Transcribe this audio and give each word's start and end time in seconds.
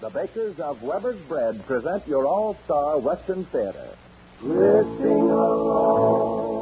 The 0.00 0.10
bakers 0.10 0.60
of 0.60 0.80
Weber's 0.80 1.18
Bread 1.22 1.66
present 1.66 2.06
your 2.06 2.24
all-star 2.24 3.00
Western 3.00 3.44
Theater. 3.46 3.88
Drifting 4.38 5.28
along, 5.28 6.52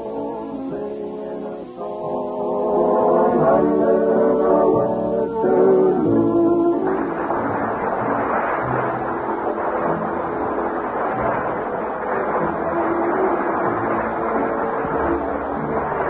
singing 0.72 1.44
a 1.44 1.64
song 1.76 3.42
under 3.42 3.92
the 4.40 4.66
western. 4.72 5.76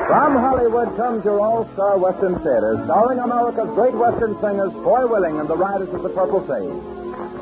From 0.07 0.37
Hollywood 0.37 0.97
comes 0.97 1.25
your 1.25 1.41
all-star 1.41 1.99
Western 1.99 2.37
Theater, 2.37 2.81
starring 2.85 3.19
America's 3.19 3.69
great 3.75 3.95
Western 3.95 4.41
singers, 4.41 4.73
Foy 4.85 5.09
Willing 5.09 5.41
and 5.41 5.49
the 5.49 5.57
Riders 5.57 5.93
of 5.93 6.05
the 6.05 6.11
Purple 6.11 6.47
Sage. 6.47 6.96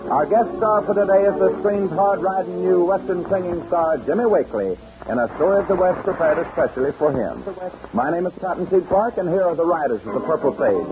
Our 0.05 0.27
guest 0.27 0.53
star 0.59 0.85
for 0.85 0.93
today 0.93 1.25
is 1.25 1.33
the 1.41 1.57
screen's 1.61 1.91
hard-riding 1.91 2.61
new 2.61 2.85
Western 2.85 3.25
singing 3.31 3.67
star, 3.69 3.97
Jimmy 4.05 4.27
Wakely, 4.29 4.77
in 5.09 5.19
a 5.19 5.29
story 5.37 5.61
of 5.61 5.69
the 5.69 5.77
West 5.77 6.05
prepared 6.05 6.39
especially 6.45 6.93
for 6.99 7.11
him. 7.11 7.43
My 7.95 8.11
name 8.11 8.27
is 8.27 8.33
Cottonseed 8.39 8.87
Clark, 8.89 9.17
and 9.17 9.29
here 9.29 9.45
are 9.45 9.57
the 9.57 9.65
Riders 9.65 10.05
of 10.05 10.13
the 10.13 10.21
Purple 10.21 10.53
Sage. 10.61 10.85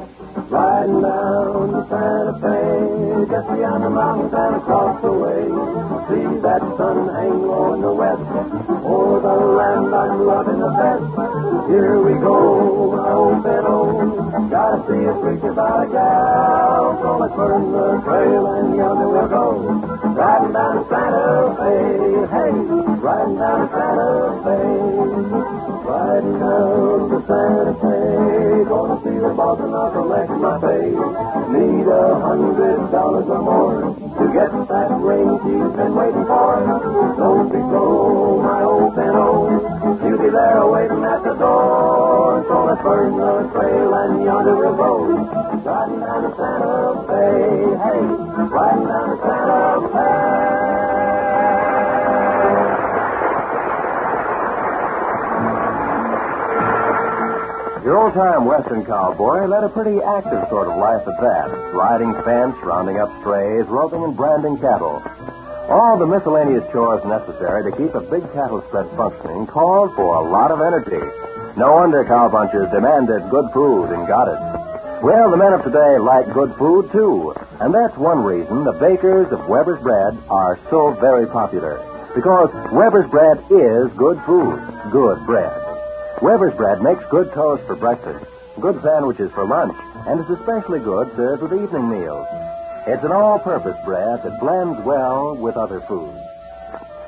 Riding 0.48 1.02
down 1.04 1.72
the 1.76 1.84
Santa 1.92 2.40
Fe, 2.40 3.28
just 3.28 3.48
beyond 3.52 3.84
the 3.84 3.90
mountains 3.90 4.32
and 4.32 4.56
across 4.56 5.02
the 5.02 5.12
way. 5.12 5.44
See 6.08 6.40
that 6.40 6.62
sun 6.80 7.08
hang 7.12 7.36
in 7.36 7.80
the 7.84 7.92
west, 7.92 8.24
o'er 8.80 9.20
the 9.20 9.36
land 9.60 9.94
I'm 9.94 10.24
loving 10.24 10.58
the 10.58 10.72
best. 10.72 11.68
Here 11.68 12.00
we 12.00 12.14
go, 12.16 12.96
old 12.96 13.42
fellow, 13.44 13.92
oh, 13.92 14.48
gotta 14.48 14.80
see 14.88 15.04
a 15.04 15.12
preacher 15.20 15.52
about 15.52 15.86
a 15.86 15.92
the 17.36 18.02
trail 18.04 18.46
and 18.46 18.76
yonder 18.76 19.08
we'll 19.08 19.28
go. 19.28 19.44
Riding 20.12 20.52
down 20.52 20.76
to 20.76 20.82
Santa 20.88 21.56
Fe, 21.56 21.76
hey, 22.28 22.52
riding 23.00 23.36
down 23.40 23.58
to 23.60 23.68
Santa 23.72 24.08
Fe. 24.44 24.58
Riding 25.82 26.38
down 26.38 27.08
to 27.08 27.18
Santa 27.26 27.72
Fe, 27.80 28.64
gonna 28.68 28.96
see 29.02 29.16
the 29.16 29.32
boss 29.34 29.58
and 29.60 29.74
I'll 29.74 29.90
collect 29.92 30.30
my 30.30 30.60
pay. 30.60 30.92
Need 31.52 31.88
a 31.88 32.20
hundred 32.20 32.90
dollars 32.92 33.26
or 33.28 33.42
more 33.42 33.96
to 33.96 34.24
get 34.32 34.52
that 34.68 34.90
ring 35.00 35.28
she's 35.42 35.72
been 35.76 35.94
waiting 35.94 36.26
for. 36.26 36.60
Don't 37.16 37.48
be 37.48 37.58
slow, 37.58 38.42
my 38.42 38.62
old 38.62 38.94
Santa. 38.94 39.98
She'll 40.00 40.18
be 40.18 40.28
there 40.30 40.66
waiting 40.66 41.04
at 41.04 41.22
the 41.24 41.34
door. 41.34 42.01
So 42.72 42.78
let's 42.88 43.12
the 43.12 43.52
trail 43.52 43.92
and 43.92 44.24
yonder 44.24 44.56
we'll 44.56 44.72
go. 44.74 45.04
Riding 45.04 46.00
down 46.00 46.22
to 46.24 46.32
Santa 46.40 47.04
Fe, 47.04 47.68
hey, 47.84 48.00
riding 48.48 48.86
down 48.88 49.12
to 49.12 49.16
Santa 49.20 49.92
Fe. 49.92 50.08
Your 57.84 57.98
old 57.98 58.14
time 58.14 58.46
Western 58.46 58.86
cowboy 58.86 59.44
led 59.44 59.64
a 59.64 59.68
pretty 59.68 60.00
active 60.00 60.48
sort 60.48 60.68
of 60.68 60.78
life 60.78 61.06
at 61.06 61.20
that, 61.20 61.50
riding 61.74 62.14
fence, 62.24 62.56
rounding 62.62 62.98
up 62.98 63.12
strays, 63.20 63.66
roping 63.66 64.02
and 64.02 64.16
branding 64.16 64.56
cattle. 64.56 65.02
All 65.68 65.98
the 65.98 66.06
miscellaneous 66.06 66.64
chores 66.72 67.04
necessary 67.04 67.70
to 67.70 67.76
keep 67.76 67.94
a 67.94 68.00
big 68.00 68.22
cattle 68.32 68.64
spread 68.68 68.88
functioning 68.96 69.46
called 69.46 69.94
for 69.94 70.14
a 70.14 70.22
lot 70.22 70.50
of 70.50 70.62
energy. 70.62 71.21
No 71.54 71.74
wonder 71.74 72.02
cowpunchers 72.04 72.72
demanded 72.72 73.28
good 73.28 73.52
food 73.52 73.90
and 73.90 74.06
got 74.06 74.28
it. 74.28 75.02
Well, 75.02 75.30
the 75.30 75.36
men 75.36 75.52
of 75.52 75.62
today 75.62 75.98
like 75.98 76.32
good 76.32 76.54
food 76.56 76.90
too, 76.92 77.34
and 77.60 77.74
that's 77.74 77.96
one 77.98 78.24
reason 78.24 78.64
the 78.64 78.72
bakers 78.72 79.30
of 79.30 79.48
Weber's 79.48 79.82
Bread 79.82 80.16
are 80.30 80.58
so 80.70 80.92
very 80.92 81.26
popular. 81.26 81.76
Because 82.14 82.48
Weber's 82.72 83.10
Bread 83.10 83.36
is 83.50 83.92
good 83.98 84.18
food, 84.24 84.62
good 84.90 85.26
bread. 85.26 85.52
Weber's 86.22 86.54
bread 86.54 86.80
makes 86.80 87.04
good 87.10 87.30
toast 87.34 87.66
for 87.66 87.76
breakfast, 87.76 88.24
good 88.60 88.80
sandwiches 88.80 89.30
for 89.32 89.44
lunch, 89.44 89.76
and 90.06 90.20
is 90.20 90.30
especially 90.30 90.80
good 90.80 91.14
served 91.16 91.42
with 91.42 91.52
evening 91.52 91.90
meals. 91.90 92.26
It's 92.86 93.04
an 93.04 93.12
all-purpose 93.12 93.76
bread 93.84 94.22
that 94.24 94.40
blends 94.40 94.80
well 94.84 95.36
with 95.36 95.56
other 95.56 95.80
foods. 95.82 96.16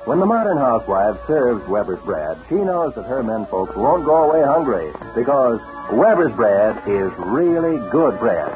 When 0.04 0.20
the 0.20 0.26
modern 0.26 0.58
housewife 0.58 1.16
serves 1.26 1.66
Weber's 1.66 2.02
bread, 2.04 2.36
she 2.50 2.56
knows 2.56 2.94
that 2.94 3.06
her 3.06 3.22
men 3.22 3.46
folks 3.46 3.74
won't 3.74 4.04
go 4.04 4.30
away 4.30 4.44
hungry 4.44 4.92
because 5.14 5.60
Weber's 5.92 6.32
bread 6.36 6.76
is 6.86 7.10
really 7.16 7.78
good 7.90 8.18
bread. 8.18 8.54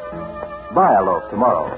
Buy 0.75 0.93
a 0.93 1.03
loaf 1.03 1.31
tomorrow. 1.31 1.75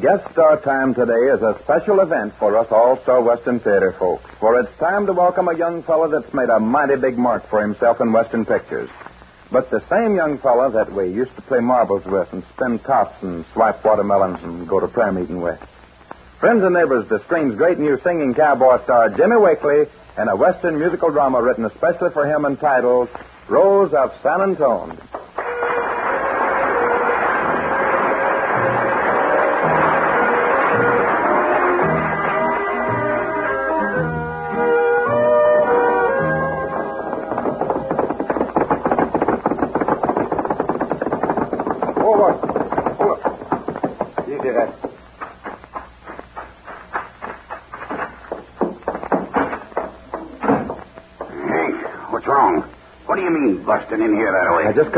Guest 0.00 0.32
star 0.32 0.60
time 0.60 0.92
today 0.92 1.12
is 1.32 1.42
a 1.42 1.56
special 1.62 2.00
event 2.00 2.34
for 2.40 2.56
us 2.56 2.66
all-star 2.72 3.22
Western 3.22 3.60
Theater 3.60 3.94
folks, 3.96 4.28
for 4.40 4.58
it's 4.58 4.76
time 4.78 5.06
to 5.06 5.12
welcome 5.12 5.46
a 5.46 5.56
young 5.56 5.84
fellow 5.84 6.08
that's 6.08 6.34
made 6.34 6.48
a 6.48 6.58
mighty 6.58 6.96
big 6.96 7.16
mark 7.16 7.48
for 7.48 7.62
himself 7.62 8.00
in 8.00 8.10
Western 8.10 8.44
pictures. 8.44 8.90
But 9.52 9.70
the 9.70 9.82
same 9.90 10.14
young 10.14 10.38
fellow 10.38 10.70
that 10.70 10.92
we 10.92 11.08
used 11.08 11.34
to 11.34 11.42
play 11.42 11.58
marbles 11.58 12.04
with 12.04 12.32
and 12.32 12.44
spin 12.54 12.78
tops 12.78 13.20
and 13.22 13.44
swipe 13.52 13.84
watermelons 13.84 14.38
and 14.44 14.68
go 14.68 14.78
to 14.78 14.86
prayer 14.86 15.10
meeting 15.10 15.40
with. 15.40 15.58
Friends 16.38 16.62
and 16.62 16.72
neighbors, 16.72 17.08
the 17.08 17.18
screen's 17.24 17.56
great 17.56 17.78
new 17.78 17.98
singing 18.02 18.32
cowboy 18.32 18.82
star, 18.84 19.10
Jimmy 19.10 19.36
Wakely, 19.36 19.86
in 20.18 20.28
a 20.28 20.36
Western 20.36 20.78
musical 20.78 21.10
drama 21.10 21.42
written 21.42 21.64
especially 21.64 22.10
for 22.10 22.26
him 22.26 22.44
entitled 22.44 23.08
Rose 23.48 23.92
of 23.92 24.12
San 24.22 24.40
Antone. 24.40 24.98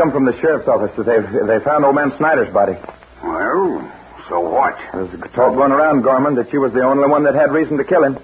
Come 0.03 0.11
from 0.11 0.25
the 0.25 0.37
sheriff's 0.41 0.67
office. 0.67 0.91
They 0.97 1.21
they 1.47 1.63
found 1.63 1.85
old 1.85 1.95
man 1.95 2.11
Snyder's 2.17 2.53
body. 2.53 2.75
Well, 3.23 3.89
so 4.27 4.41
what? 4.41 4.75
There's 4.91 5.09
talk 5.31 5.55
going 5.55 5.71
around, 5.71 6.01
Gorman, 6.01 6.35
that 6.35 6.51
you 6.51 6.59
was 6.59 6.73
the 6.73 6.83
only 6.83 7.07
one 7.07 7.23
that 7.23 7.35
had 7.35 7.51
reason 7.53 7.77
to 7.77 7.85
kill 7.85 8.03
him. 8.03 8.15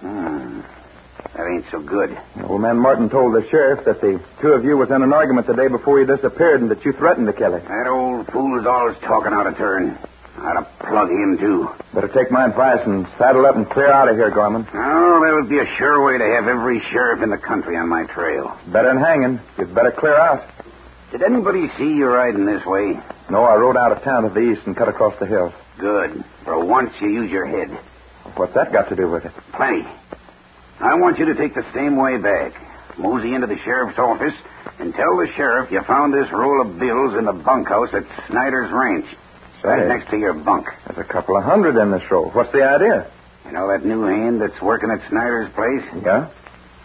Hmm. 0.00 0.60
That 1.34 1.46
ain't 1.52 1.66
so 1.70 1.80
good. 1.80 2.16
Old 2.44 2.62
man 2.62 2.78
Martin 2.78 3.10
told 3.10 3.34
the 3.34 3.46
sheriff 3.50 3.84
that 3.84 4.00
the 4.00 4.18
two 4.40 4.52
of 4.52 4.64
you 4.64 4.78
was 4.78 4.90
in 4.90 5.02
an 5.02 5.12
argument 5.12 5.46
the 5.46 5.52
day 5.52 5.68
before 5.68 6.00
he 6.00 6.06
disappeared 6.06 6.62
and 6.62 6.70
that 6.70 6.84
you 6.86 6.92
threatened 6.92 7.26
to 7.26 7.34
kill 7.34 7.52
him. 7.54 7.64
That 7.68 7.86
old 7.86 8.26
fool 8.28 8.58
is 8.58 8.64
always 8.64 8.96
talking 9.00 9.34
out 9.34 9.46
of 9.46 9.58
turn. 9.58 9.98
I'd 10.38 10.56
have 10.56 10.78
plug 10.78 11.10
him, 11.10 11.38
too. 11.38 11.68
Better 11.94 12.08
take 12.08 12.30
my 12.30 12.46
advice 12.46 12.80
and 12.84 13.06
saddle 13.18 13.44
up 13.46 13.56
and 13.56 13.68
clear 13.68 13.90
out 13.90 14.08
of 14.08 14.16
here, 14.16 14.30
Gorman. 14.30 14.66
Oh, 14.72 15.20
that 15.24 15.32
would 15.34 15.48
be 15.48 15.58
a 15.58 15.66
sure 15.76 16.04
way 16.04 16.18
to 16.18 16.24
have 16.24 16.46
every 16.46 16.80
sheriff 16.92 17.22
in 17.22 17.30
the 17.30 17.38
country 17.38 17.76
on 17.76 17.88
my 17.88 18.04
trail. 18.04 18.56
Better 18.68 18.88
than 18.88 18.98
hanging. 18.98 19.40
You'd 19.58 19.74
better 19.74 19.92
clear 19.92 20.14
out. 20.14 20.44
Did 21.12 21.22
anybody 21.22 21.68
see 21.78 21.94
you 21.94 22.06
riding 22.06 22.44
this 22.46 22.64
way? 22.66 22.98
No, 23.30 23.44
I 23.44 23.54
rode 23.56 23.76
out 23.76 23.92
of 23.92 24.02
town 24.02 24.24
to 24.24 24.28
the 24.30 24.40
east 24.40 24.66
and 24.66 24.76
cut 24.76 24.88
across 24.88 25.14
the 25.20 25.26
hills. 25.26 25.52
Good. 25.78 26.24
For 26.44 26.64
once, 26.64 26.92
you 27.00 27.08
use 27.08 27.30
your 27.30 27.46
head. 27.46 27.70
What's 28.34 28.54
that 28.54 28.72
got 28.72 28.88
to 28.88 28.96
do 28.96 29.08
with 29.08 29.24
it? 29.24 29.32
Plenty. 29.54 29.86
I 30.80 30.94
want 30.96 31.18
you 31.18 31.26
to 31.26 31.34
take 31.34 31.54
the 31.54 31.64
same 31.74 31.96
way 31.96 32.18
back. 32.18 32.52
Mosey 32.98 33.34
into 33.34 33.46
the 33.46 33.58
sheriff's 33.64 33.98
office 33.98 34.34
and 34.78 34.92
tell 34.94 35.16
the 35.18 35.28
sheriff 35.36 35.70
you 35.70 35.80
found 35.82 36.12
this 36.12 36.30
roll 36.32 36.60
of 36.60 36.78
bills 36.78 37.14
in 37.16 37.24
the 37.24 37.32
bunkhouse 37.32 37.90
at 37.94 38.04
Snyder's 38.28 38.70
Ranch. 38.72 39.06
Say, 39.62 39.68
Right 39.68 39.88
next 39.88 40.10
to 40.10 40.18
your 40.18 40.34
bunk. 40.34 40.66
There's 40.86 40.98
a 40.98 41.12
couple 41.12 41.36
of 41.36 41.44
hundred 41.44 41.80
in 41.80 41.90
this 41.92 42.02
roll. 42.10 42.30
What's 42.30 42.52
the 42.52 42.62
idea? 42.64 43.10
You 43.46 43.52
know 43.52 43.68
that 43.68 43.84
new 43.84 44.02
hand 44.04 44.40
that's 44.40 44.60
working 44.60 44.90
at 44.90 45.08
Snyder's 45.08 45.52
place? 45.54 46.02
Yeah? 46.04 46.30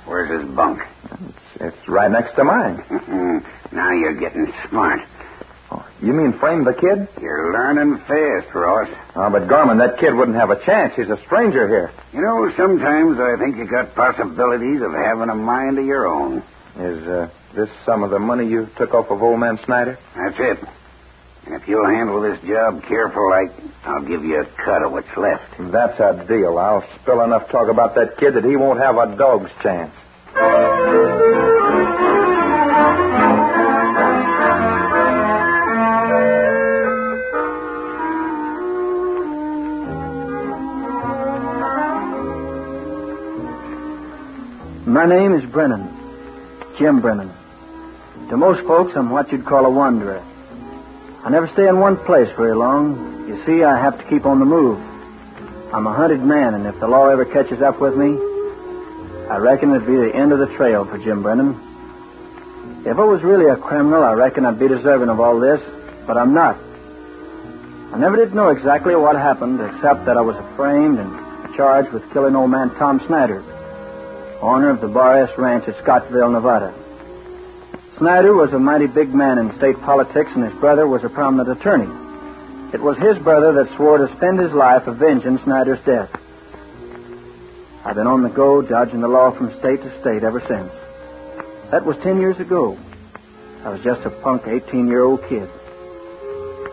Where's 0.05 0.41
his 0.41 0.55
bunk? 0.55 0.81
It's 1.59 1.87
right 1.87 2.11
next 2.11 2.35
to 2.35 2.43
mine. 2.43 3.43
Now 3.91 3.99
you're 3.99 4.19
getting 4.19 4.51
smart. 4.69 5.01
Oh, 5.71 5.85
you 6.01 6.13
mean 6.13 6.37
frame 6.39 6.63
the 6.63 6.73
kid? 6.73 7.07
You're 7.21 7.53
learning 7.53 7.97
fast, 7.99 8.53
Ross. 8.53 8.89
Oh, 9.15 9.29
but 9.29 9.47
Gorman, 9.47 9.77
that 9.77 9.97
kid 9.99 10.13
wouldn't 10.13 10.37
have 10.37 10.49
a 10.49 10.63
chance. 10.65 10.93
He's 10.95 11.09
a 11.09 11.19
stranger 11.25 11.67
here. 11.67 11.91
You 12.13 12.21
know, 12.21 12.51
sometimes 12.57 13.19
I 13.19 13.37
think 13.37 13.57
you 13.57 13.67
got 13.67 13.95
possibilities 13.95 14.81
of 14.81 14.91
having 14.93 15.29
a 15.29 15.35
mind 15.35 15.79
of 15.79 15.85
your 15.85 16.07
own. 16.07 16.43
Is 16.77 17.07
uh, 17.07 17.29
this 17.53 17.69
some 17.85 18.03
of 18.03 18.11
the 18.11 18.19
money 18.19 18.47
you 18.47 18.69
took 18.77 18.93
off 18.93 19.11
of 19.11 19.21
old 19.21 19.39
man 19.39 19.59
Snyder? 19.65 19.97
That's 20.15 20.39
it. 20.39 20.59
And 21.45 21.55
if 21.55 21.67
you'll 21.67 21.87
handle 21.87 22.21
this 22.21 22.39
job 22.47 22.83
careful 22.83 23.29
like, 23.29 23.51
I'll 23.83 24.05
give 24.05 24.23
you 24.23 24.41
a 24.41 24.45
cut 24.45 24.83
of 24.83 24.91
what's 24.91 25.17
left. 25.17 25.55
That's 25.59 25.99
a 25.99 26.25
deal. 26.27 26.57
I'll 26.57 26.85
spill 27.01 27.21
enough 27.23 27.49
talk 27.49 27.67
about 27.67 27.95
that 27.95 28.17
kid 28.17 28.35
that 28.35 28.43
he 28.43 28.55
won't 28.55 28.79
have 28.79 28.95
a 28.97 29.15
dog's 29.17 29.51
chance. 29.63 29.91
Brennan. 45.07 45.89
Jim 46.77 47.01
Brennan. 47.01 47.31
To 48.29 48.37
most 48.37 48.61
folks, 48.67 48.95
I'm 48.95 49.09
what 49.09 49.31
you'd 49.31 49.45
call 49.45 49.65
a 49.65 49.69
wanderer. 49.69 50.23
I 51.23 51.29
never 51.29 51.47
stay 51.53 51.67
in 51.67 51.79
one 51.79 51.97
place 51.97 52.29
very 52.37 52.55
long. 52.55 53.27
You 53.27 53.43
see, 53.43 53.63
I 53.63 53.79
have 53.79 53.97
to 53.97 54.03
keep 54.09 54.27
on 54.27 54.37
the 54.37 54.45
move. 54.45 54.77
I'm 55.73 55.87
a 55.87 55.93
hunted 55.93 56.21
man, 56.23 56.53
and 56.53 56.67
if 56.67 56.79
the 56.79 56.87
law 56.87 57.07
ever 57.07 57.25
catches 57.25 57.63
up 57.63 57.81
with 57.81 57.95
me, 57.95 58.15
I 59.27 59.37
reckon 59.37 59.71
it'd 59.71 59.87
be 59.87 59.95
the 59.95 60.13
end 60.13 60.33
of 60.33 60.39
the 60.39 60.55
trail 60.55 60.85
for 60.85 60.99
Jim 60.99 61.23
Brennan. 61.23 61.55
If 62.85 62.99
I 62.99 63.03
was 63.03 63.23
really 63.23 63.49
a 63.49 63.55
criminal, 63.55 64.03
I 64.03 64.13
reckon 64.13 64.45
I'd 64.45 64.59
be 64.59 64.67
deserving 64.67 65.09
of 65.09 65.19
all 65.19 65.39
this, 65.39 65.61
but 66.05 66.15
I'm 66.15 66.35
not. 66.35 66.57
I 67.91 67.97
never 67.97 68.17
did 68.17 68.35
know 68.35 68.49
exactly 68.49 68.95
what 68.95 69.15
happened, 69.15 69.61
except 69.61 70.05
that 70.05 70.15
I 70.17 70.21
was 70.21 70.35
framed 70.55 70.99
and 70.99 71.55
charged 71.55 71.91
with 71.91 72.07
killing 72.13 72.35
old 72.35 72.51
man 72.51 72.69
Tom 72.75 73.01
Snyder, 73.07 73.43
owner 74.41 74.69
of 74.69 74.81
the 74.81 74.87
Bar 74.87 75.23
S 75.23 75.37
Ranch 75.37 75.67
at 75.67 75.81
Scottsville, 75.83 76.31
Nevada. 76.31 76.73
Snyder 77.97 78.33
was 78.33 78.51
a 78.53 78.59
mighty 78.59 78.87
big 78.87 79.13
man 79.13 79.37
in 79.37 79.55
state 79.57 79.79
politics, 79.81 80.31
and 80.33 80.43
his 80.43 80.59
brother 80.59 80.87
was 80.87 81.03
a 81.03 81.09
prominent 81.09 81.49
attorney. 81.49 81.89
It 82.73 82.81
was 82.81 82.97
his 82.97 83.17
brother 83.23 83.53
that 83.53 83.75
swore 83.75 83.97
to 83.97 84.15
spend 84.17 84.39
his 84.39 84.51
life 84.53 84.87
avenging 84.87 85.37
Snyder's 85.43 85.83
death. 85.85 86.09
I've 87.85 87.95
been 87.95 88.07
on 88.07 88.23
the 88.23 88.29
go, 88.29 88.61
dodging 88.61 89.01
the 89.01 89.07
law 89.07 89.31
from 89.31 89.57
state 89.59 89.81
to 89.81 90.01
state 90.01 90.23
ever 90.23 90.39
since. 90.47 90.71
That 91.71 91.85
was 91.85 91.97
ten 92.03 92.19
years 92.19 92.39
ago. 92.39 92.77
I 93.63 93.69
was 93.69 93.81
just 93.81 94.05
a 94.05 94.09
punk 94.09 94.47
18 94.47 94.87
year 94.87 95.03
old 95.03 95.21
kid. 95.29 95.49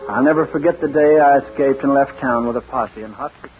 I'll 0.09 0.23
never 0.23 0.47
forget 0.47 0.81
the 0.81 0.87
day 0.87 1.19
I 1.19 1.37
escaped 1.37 1.83
and 1.83 1.93
left 1.93 2.19
town 2.19 2.47
with 2.47 2.57
a 2.57 2.61
posse 2.61 3.03
in 3.03 3.11
hot 3.11 3.31
pursuit. 3.41 3.58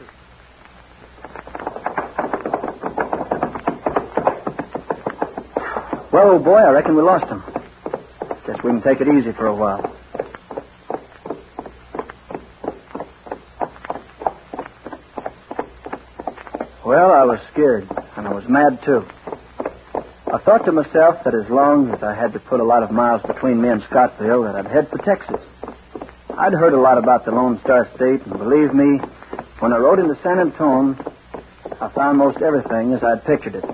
Well, 6.12 6.32
old 6.32 6.44
boy, 6.44 6.58
I 6.58 6.72
reckon 6.72 6.96
we 6.96 7.04
lost 7.04 7.28
him. 7.28 7.44
Guess 8.48 8.64
we 8.64 8.72
can 8.72 8.82
take 8.82 9.00
it 9.00 9.08
easy 9.08 9.32
for 9.32 9.46
a 9.46 9.56
while. 9.56 9.96
Well, 16.84 17.12
I 17.12 17.24
was 17.26 17.40
scared, 17.52 17.88
and 18.18 18.28
I 18.28 18.34
was 18.34 18.48
mad, 18.48 18.82
too. 18.84 19.06
I 20.34 20.40
thought 20.40 20.66
to 20.66 20.72
myself 20.72 21.24
that 21.26 21.36
as 21.36 21.48
long 21.48 21.92
as 21.94 22.02
I 22.02 22.16
had 22.16 22.34
to 22.34 22.40
put 22.40 22.60
a 22.60 22.64
lot 22.64 22.82
of 22.82 22.90
miles 22.90 23.22
between 23.22 23.62
me 23.62 23.70
and 23.70 23.84
Scottsville, 23.84 24.44
that 24.44 24.56
I'd 24.56 24.66
head 24.66 24.90
for 24.90 24.98
Texas. 24.98 25.40
I'd 26.36 26.54
heard 26.54 26.74
a 26.74 26.80
lot 26.80 26.98
about 26.98 27.26
the 27.26 27.32
Lone 27.32 27.60
Star 27.60 27.88
State, 27.94 28.26
and 28.26 28.36
believe 28.40 28.74
me, 28.74 28.98
when 29.60 29.74
I 29.74 29.78
rode 29.78 30.00
into 30.00 30.18
San 30.24 30.40
Antone, 30.40 30.98
I 31.80 31.90
found 31.90 32.18
most 32.18 32.42
everything 32.42 32.94
as 32.94 33.04
I'd 33.04 33.24
pictured 33.26 33.54
it. 33.54 33.66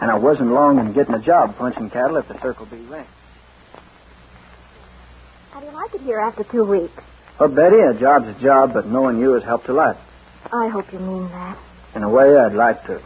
And 0.00 0.10
I 0.10 0.16
wasn't 0.16 0.50
long 0.52 0.78
in 0.78 0.92
getting 0.92 1.14
a 1.14 1.20
job 1.20 1.56
punching 1.56 1.90
cattle 1.90 2.16
at 2.18 2.26
the 2.28 2.38
Circle 2.40 2.66
B 2.66 2.76
Ranch. 2.88 3.08
How 5.50 5.60
do 5.60 5.66
you 5.66 5.72
like 5.72 5.94
it 5.94 6.00
here 6.02 6.18
after 6.20 6.44
two 6.44 6.64
weeks? 6.64 6.92
Well, 7.38 7.48
Betty, 7.48 7.76
a 7.80 7.94
job's 7.94 8.28
a 8.28 8.40
job, 8.40 8.72
but 8.72 8.86
knowing 8.86 9.18
you 9.18 9.32
has 9.32 9.42
helped 9.42 9.68
a 9.68 9.72
lot. 9.72 9.98
I 10.52 10.68
hope 10.68 10.92
you 10.92 10.98
mean 10.98 11.28
that. 11.30 11.58
In 11.94 12.02
a 12.02 12.08
way, 12.08 12.36
I'd 12.36 12.54
like 12.54 12.84
to. 12.86 13.00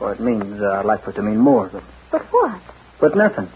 Or 0.00 0.12
it 0.12 0.20
means 0.20 0.60
uh, 0.60 0.78
I'd 0.80 0.84
like 0.84 1.04
for 1.04 1.10
it 1.10 1.14
to 1.14 1.22
mean 1.22 1.38
more, 1.38 1.68
but, 1.72 1.82
But 2.10 2.22
what? 2.32 2.60
but 3.00 3.16
nothing. 3.16 3.48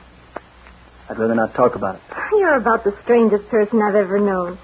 I'd 1.08 1.18
rather 1.18 1.34
not 1.34 1.54
talk 1.54 1.74
about 1.74 1.96
it. 1.96 2.00
You're 2.32 2.56
about 2.56 2.84
the 2.84 2.94
strangest 3.02 3.48
person 3.48 3.82
I've 3.82 3.94
ever 3.96 4.18
known. 4.18 4.58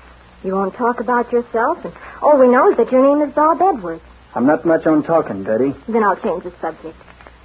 You 0.44 0.54
won't 0.54 0.74
talk 0.74 1.00
about 1.00 1.32
yourself, 1.32 1.84
and 1.84 1.94
all 2.22 2.38
we 2.38 2.48
know 2.48 2.70
is 2.70 2.76
that 2.76 2.92
your 2.92 3.02
name 3.02 3.26
is 3.26 3.34
Bob 3.34 3.60
Edwards. 3.62 4.02
I'm 4.34 4.46
not 4.46 4.64
much 4.64 4.86
on 4.86 5.02
talking, 5.02 5.42
Betty. 5.42 5.74
Then 5.88 6.04
I'll 6.04 6.16
change 6.16 6.44
the 6.44 6.52
subject. 6.60 6.96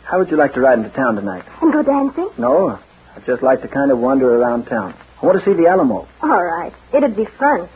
How 0.09 0.17
would 0.17 0.31
you 0.31 0.37
like 0.37 0.53
to 0.55 0.61
ride 0.61 0.79
into 0.79 0.89
town 0.89 1.15
tonight? 1.17 1.43
And 1.61 1.71
go 1.71 1.83
dancing? 1.83 2.31
No, 2.39 2.79
I'd 3.15 3.25
just 3.27 3.43
like 3.43 3.61
to 3.61 3.67
kind 3.67 3.91
of 3.91 3.99
wander 3.99 4.41
around 4.41 4.65
town. 4.65 4.95
I 5.21 5.25
want 5.27 5.37
to 5.37 5.45
see 5.45 5.53
the 5.55 5.67
Alamo. 5.67 6.07
All 6.23 6.43
right. 6.43 6.73
It'd 6.91 7.15
be 7.15 7.25
fun. 7.25 7.69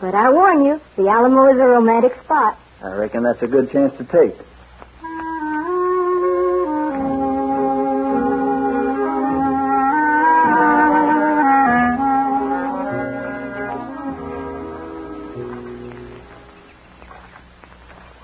But 0.00 0.14
I 0.14 0.30
warn 0.30 0.64
you, 0.64 0.80
the 0.96 1.08
Alamo 1.08 1.52
is 1.52 1.60
a 1.60 1.66
romantic 1.66 2.12
spot. 2.24 2.58
I 2.82 2.92
reckon 2.94 3.22
that's 3.22 3.42
a 3.42 3.46
good 3.46 3.70
chance 3.70 3.92
to 3.98 4.04
take. 4.04 4.34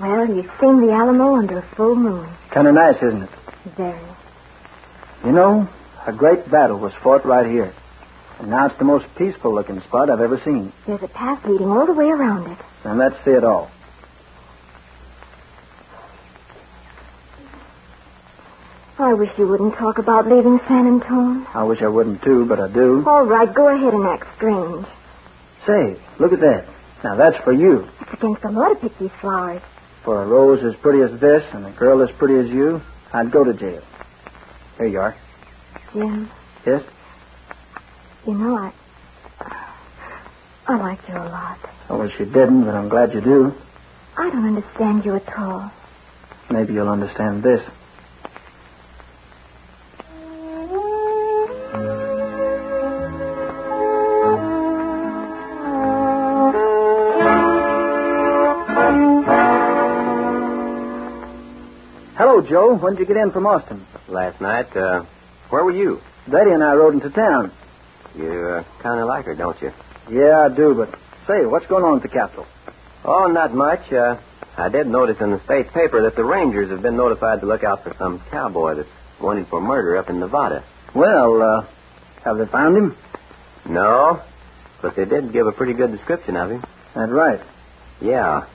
Well, 0.00 0.26
you've 0.34 0.50
seen 0.60 0.80
the 0.80 0.92
Alamo 0.92 1.34
under 1.36 1.58
a 1.58 1.62
full 1.76 1.94
moon. 1.94 2.26
Kind 2.50 2.66
of 2.66 2.74
nice, 2.74 2.96
isn't 2.96 3.22
it? 3.22 3.30
Very. 3.80 3.98
You 5.24 5.32
know, 5.32 5.68
a 6.06 6.12
great 6.12 6.50
battle 6.50 6.78
was 6.78 6.92
fought 7.02 7.24
right 7.24 7.46
here. 7.46 7.72
And 8.38 8.50
now 8.50 8.66
it's 8.66 8.78
the 8.78 8.84
most 8.84 9.06
peaceful 9.16 9.54
looking 9.54 9.80
spot 9.82 10.10
I've 10.10 10.20
ever 10.20 10.38
seen. 10.44 10.72
There's 10.86 11.02
a 11.02 11.08
path 11.08 11.46
leading 11.46 11.68
all 11.68 11.86
the 11.86 11.94
way 11.94 12.06
around 12.06 12.50
it. 12.52 12.58
And 12.84 12.98
let's 12.98 13.16
see 13.24 13.30
it 13.30 13.44
all. 13.44 13.70
I 18.98 19.14
wish 19.14 19.30
you 19.38 19.48
wouldn't 19.48 19.76
talk 19.76 19.96
about 19.96 20.26
leaving 20.28 20.60
San 20.68 20.86
Antone. 20.86 21.46
I 21.54 21.64
wish 21.64 21.80
I 21.80 21.88
wouldn't 21.88 22.22
too, 22.22 22.44
but 22.44 22.60
I 22.60 22.68
do. 22.68 23.02
All 23.06 23.24
right, 23.24 23.52
go 23.52 23.68
ahead 23.74 23.94
and 23.94 24.06
act 24.06 24.26
strange. 24.36 24.84
Say, 25.66 25.96
look 26.18 26.34
at 26.34 26.40
that. 26.40 26.66
Now 27.02 27.16
that's 27.16 27.42
for 27.44 27.52
you. 27.52 27.88
It's 28.02 28.12
against 28.12 28.42
the 28.42 28.50
law 28.50 28.68
to 28.68 28.74
pick 28.74 28.98
these 28.98 29.10
flowers. 29.22 29.62
For 30.04 30.22
a 30.22 30.26
rose 30.26 30.62
as 30.64 30.78
pretty 30.80 31.00
as 31.00 31.18
this 31.18 31.44
and 31.54 31.64
a 31.64 31.70
girl 31.70 32.02
as 32.02 32.10
pretty 32.18 32.36
as 32.36 32.50
you, 32.50 32.82
I'd 33.12 33.32
go 33.32 33.44
to 33.44 33.52
jail. 33.58 33.82
Here 34.78 34.86
you 34.88 34.98
are. 34.98 35.16
Jim, 35.92 36.30
Yes? 36.66 36.82
you 38.26 38.34
know 38.34 38.56
I. 38.56 38.72
I 40.68 40.76
like 40.76 41.00
you 41.08 41.14
a 41.16 41.26
lot. 41.26 41.58
I 41.88 41.94
wish 41.94 42.12
you 42.20 42.26
didn't, 42.26 42.64
but 42.64 42.74
I'm 42.74 42.88
glad 42.88 43.12
you 43.12 43.20
do. 43.20 43.52
I 44.16 44.30
don't 44.30 44.46
understand 44.56 45.04
you 45.04 45.16
at 45.16 45.28
all. 45.38 45.70
Maybe 46.50 46.74
you'll 46.74 46.88
understand 46.90 47.42
this. 47.42 47.60
Joe. 62.50 62.74
When 62.74 62.94
did 62.94 63.00
you 63.00 63.14
get 63.14 63.16
in 63.16 63.30
from 63.30 63.46
Austin? 63.46 63.86
Last 64.08 64.40
night, 64.40 64.76
uh, 64.76 65.04
where 65.50 65.64
were 65.64 65.70
you? 65.70 66.00
Betty 66.26 66.50
and 66.50 66.64
I 66.64 66.74
rode 66.74 66.94
into 66.94 67.08
town. 67.10 67.52
You 68.16 68.26
uh, 68.26 68.64
kind 68.82 69.00
of 69.00 69.06
like 69.06 69.24
her, 69.26 69.36
don't 69.36 69.56
you? 69.62 69.70
Yeah, 70.10 70.50
I 70.50 70.54
do, 70.54 70.74
but 70.74 70.90
say, 71.28 71.46
what's 71.46 71.66
going 71.66 71.84
on 71.84 71.98
at 71.98 72.02
the 72.02 72.08
Capitol? 72.08 72.46
Oh, 73.04 73.26
not 73.26 73.54
much. 73.54 73.92
Uh, 73.92 74.16
I 74.56 74.68
did 74.68 74.88
notice 74.88 75.16
in 75.20 75.30
the 75.30 75.40
state 75.44 75.72
paper 75.72 76.02
that 76.02 76.16
the 76.16 76.24
Rangers 76.24 76.70
have 76.70 76.82
been 76.82 76.96
notified 76.96 77.40
to 77.40 77.46
look 77.46 77.62
out 77.62 77.84
for 77.84 77.94
some 77.96 78.20
cowboy 78.30 78.74
that's 78.74 78.88
wanted 79.20 79.46
for 79.46 79.60
murder 79.60 79.96
up 79.96 80.10
in 80.10 80.18
Nevada. 80.18 80.64
Well, 80.92 81.40
uh, 81.40 81.66
have 82.24 82.36
they 82.36 82.50
found 82.50 82.76
him? 82.76 82.96
No, 83.68 84.20
but 84.82 84.96
they 84.96 85.04
did 85.04 85.32
give 85.32 85.46
a 85.46 85.52
pretty 85.52 85.74
good 85.74 85.92
description 85.92 86.36
of 86.36 86.50
him. 86.50 86.64
That's 86.96 87.12
right. 87.12 87.40
Yeah. 88.00 88.46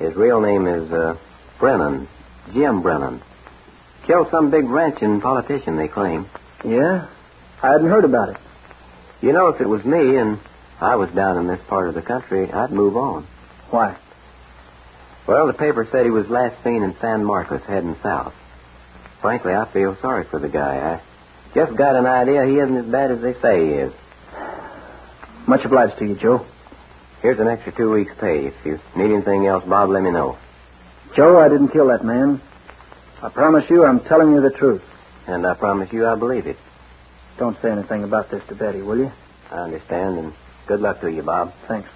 His 0.00 0.16
real 0.16 0.40
name 0.40 0.66
is 0.66 0.90
uh, 0.90 1.14
Brennan. 1.60 2.08
Jim 2.52 2.82
Brennan. 2.82 3.22
Killed 4.06 4.28
some 4.30 4.50
big 4.50 4.68
ranching 4.68 5.20
politician, 5.20 5.76
they 5.76 5.88
claim. 5.88 6.28
Yeah? 6.64 7.06
I 7.62 7.72
hadn't 7.72 7.88
heard 7.90 8.04
about 8.04 8.30
it. 8.30 8.36
You 9.20 9.32
know, 9.32 9.48
if 9.48 9.60
it 9.60 9.68
was 9.68 9.84
me 9.84 10.16
and 10.16 10.38
I 10.80 10.96
was 10.96 11.10
down 11.10 11.38
in 11.38 11.46
this 11.46 11.60
part 11.68 11.88
of 11.88 11.94
the 11.94 12.02
country, 12.02 12.50
I'd 12.50 12.70
move 12.72 12.96
on. 12.96 13.26
Why? 13.70 13.96
Well, 15.26 15.46
the 15.46 15.52
paper 15.52 15.86
said 15.92 16.04
he 16.04 16.10
was 16.10 16.28
last 16.28 16.62
seen 16.64 16.82
in 16.82 16.96
San 17.00 17.24
Marcos 17.24 17.62
heading 17.62 17.96
south. 18.02 18.34
Frankly, 19.20 19.52
I 19.52 19.66
feel 19.66 19.96
sorry 20.00 20.24
for 20.24 20.40
the 20.40 20.48
guy. 20.48 20.94
I 20.94 21.54
just 21.54 21.76
got 21.76 21.96
an 21.96 22.06
idea 22.06 22.46
he 22.46 22.58
isn't 22.58 22.76
as 22.76 22.86
bad 22.86 23.10
as 23.10 23.20
they 23.20 23.34
say 23.34 23.66
he 23.66 23.72
is. 23.72 23.92
Much 25.46 25.64
obliged 25.64 25.98
to 25.98 26.06
you, 26.06 26.14
Joe. 26.16 26.46
Here's 27.20 27.38
an 27.38 27.48
extra 27.48 27.72
two 27.72 27.90
weeks' 27.90 28.12
pay. 28.18 28.46
If 28.46 28.54
you 28.64 28.80
need 28.96 29.12
anything 29.12 29.46
else, 29.46 29.62
Bob, 29.64 29.90
let 29.90 30.02
me 30.02 30.10
know. 30.10 30.38
Joe, 31.14 31.38
I 31.38 31.48
didn't 31.48 31.68
kill 31.68 31.88
that 31.88 32.04
man. 32.04 32.40
I 33.22 33.28
promise 33.30 33.68
you 33.68 33.84
I'm 33.84 34.00
telling 34.00 34.32
you 34.32 34.40
the 34.40 34.56
truth. 34.56 34.82
And 35.26 35.46
I 35.46 35.54
promise 35.54 35.92
you 35.92 36.06
I 36.06 36.16
believe 36.16 36.46
it. 36.46 36.56
Don't 37.38 37.60
say 37.60 37.70
anything 37.70 38.04
about 38.04 38.30
this 38.30 38.42
to 38.48 38.54
Betty, 38.54 38.82
will 38.82 38.98
you? 38.98 39.12
I 39.50 39.64
understand, 39.64 40.18
and 40.18 40.32
good 40.66 40.80
luck 40.80 41.00
to 41.00 41.10
you, 41.10 41.22
Bob. 41.22 41.52
Thanks. 41.68 41.88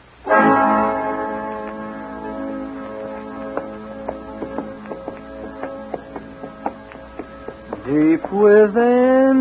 Deep 7.87 8.33
within 8.33 9.37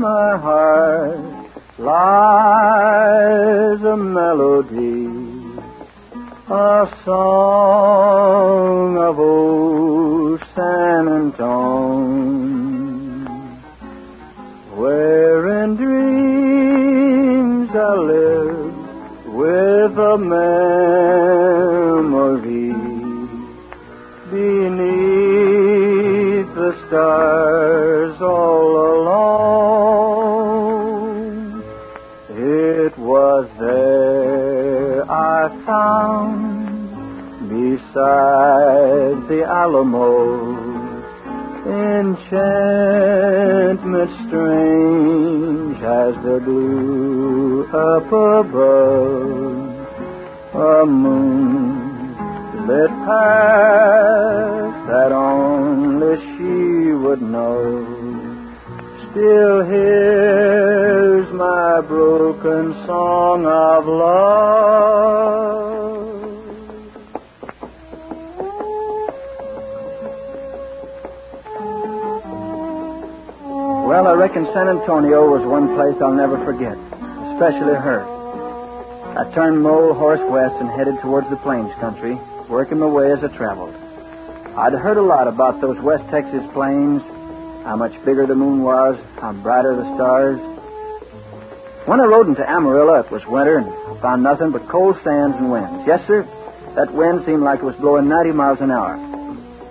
my 0.00 0.36
heart 0.38 1.18
lies 1.78 3.82
a 3.82 3.96
melody, 3.96 5.07
a 6.50 6.88
song 7.04 8.96
of 8.96 9.18
old 9.18 10.40
San 10.56 11.08
Antone. 11.08 12.38
and 15.60 15.76
dreams 15.76 17.68
I 17.74 17.94
live 17.96 18.74
with 19.26 19.98
a 19.98 20.16
memory 20.16 20.48
beneath 24.30 24.88
the 26.54 26.72
stars 26.86 28.20
all 28.22 28.70
alone. 29.02 30.02
It 32.30 32.96
was 32.96 33.46
there 33.58 35.04
I 35.10 35.48
found 35.66 36.37
beside 37.78 39.28
the 39.28 39.44
Alamo 39.44 40.56
enchantment 41.66 42.50
strange 44.26 45.78
as 45.82 46.14
the 46.24 46.40
blue 46.44 47.64
up 47.66 48.06
above 48.06 48.54
a 50.54 50.86
moon 50.86 52.16
lit 52.66 52.90
path 53.06 54.74
that 54.88 55.12
only 55.12 56.16
she 56.16 56.92
would 56.92 57.22
know. 57.22 57.84
Still 59.10 59.64
hears 59.64 61.32
my 61.32 61.80
broken 61.82 62.74
song 62.86 63.46
of 63.46 63.86
love 63.86 65.67
reckon 74.18 74.50
San 74.52 74.66
Antonio 74.68 75.30
was 75.30 75.46
one 75.46 75.76
place 75.76 75.94
I'll 76.02 76.12
never 76.12 76.42
forget, 76.44 76.74
especially 77.38 77.78
her. 77.78 78.02
I 79.14 79.30
turned 79.32 79.62
Mole 79.62 79.94
Horse 79.94 80.20
west 80.28 80.56
and 80.58 80.68
headed 80.68 81.00
towards 81.00 81.30
the 81.30 81.36
Plains 81.36 81.72
country, 81.78 82.18
working 82.48 82.80
my 82.80 82.86
way 82.86 83.12
as 83.12 83.22
I 83.22 83.28
traveled. 83.28 83.72
I'd 84.58 84.72
heard 84.72 84.96
a 84.96 85.02
lot 85.02 85.28
about 85.28 85.60
those 85.60 85.78
West 85.78 86.02
Texas 86.10 86.42
plains, 86.52 87.00
how 87.62 87.76
much 87.76 87.94
bigger 88.04 88.26
the 88.26 88.34
moon 88.34 88.62
was, 88.62 88.98
how 89.20 89.32
brighter 89.34 89.76
the 89.76 89.86
stars. 89.94 90.40
When 91.86 92.00
I 92.00 92.04
rode 92.04 92.26
into 92.26 92.42
Amarillo, 92.42 92.98
it 92.98 93.12
was 93.12 93.24
winter, 93.24 93.58
and 93.58 93.70
I 93.70 94.02
found 94.02 94.24
nothing 94.24 94.50
but 94.50 94.66
cold 94.68 94.96
sands 95.04 95.36
and 95.38 95.52
winds. 95.52 95.86
Yes, 95.86 96.04
sir, 96.08 96.26
that 96.74 96.92
wind 96.92 97.24
seemed 97.24 97.44
like 97.44 97.60
it 97.60 97.64
was 97.64 97.76
blowing 97.76 98.08
90 98.08 98.32
miles 98.32 98.60
an 98.60 98.72
hour. 98.72 98.98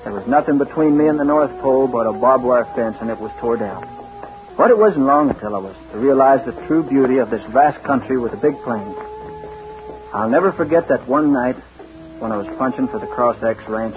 There 0.06 0.14
was 0.14 0.26
nothing 0.26 0.58
between 0.58 0.98
me 0.98 1.08
and 1.10 1.20
the 1.20 1.26
North 1.26 1.52
Pole 1.60 1.88
but 1.88 2.08
a 2.08 2.14
barbed 2.14 2.46
wire 2.46 2.64
fence, 2.76 2.96
and 3.02 3.10
it 3.10 3.20
was 3.20 3.32
tore 3.42 3.58
down. 3.58 3.97
But 4.58 4.72
it 4.72 4.78
wasn't 4.78 5.06
long 5.06 5.30
until 5.30 5.56
I 5.56 5.60
was 5.60 5.76
to 5.92 6.00
realize 6.00 6.44
the 6.44 6.52
true 6.66 6.82
beauty 6.82 7.20
of 7.20 7.30
this 7.30 7.44
vast 7.52 7.84
country 7.84 8.18
with 8.18 8.32
the 8.32 8.38
big 8.38 8.60
plains. 8.64 8.98
I'll 10.12 10.30
never 10.30 10.52
forget 10.52 10.88
that 10.88 11.08
one 11.08 11.32
night 11.32 11.56
when 12.18 12.32
I 12.32 12.38
was 12.38 12.48
punching 12.58 12.88
for 12.88 13.00
the 13.00 13.06
Cross 13.06 13.44
X 13.44 13.64
Ranch. 13.70 13.96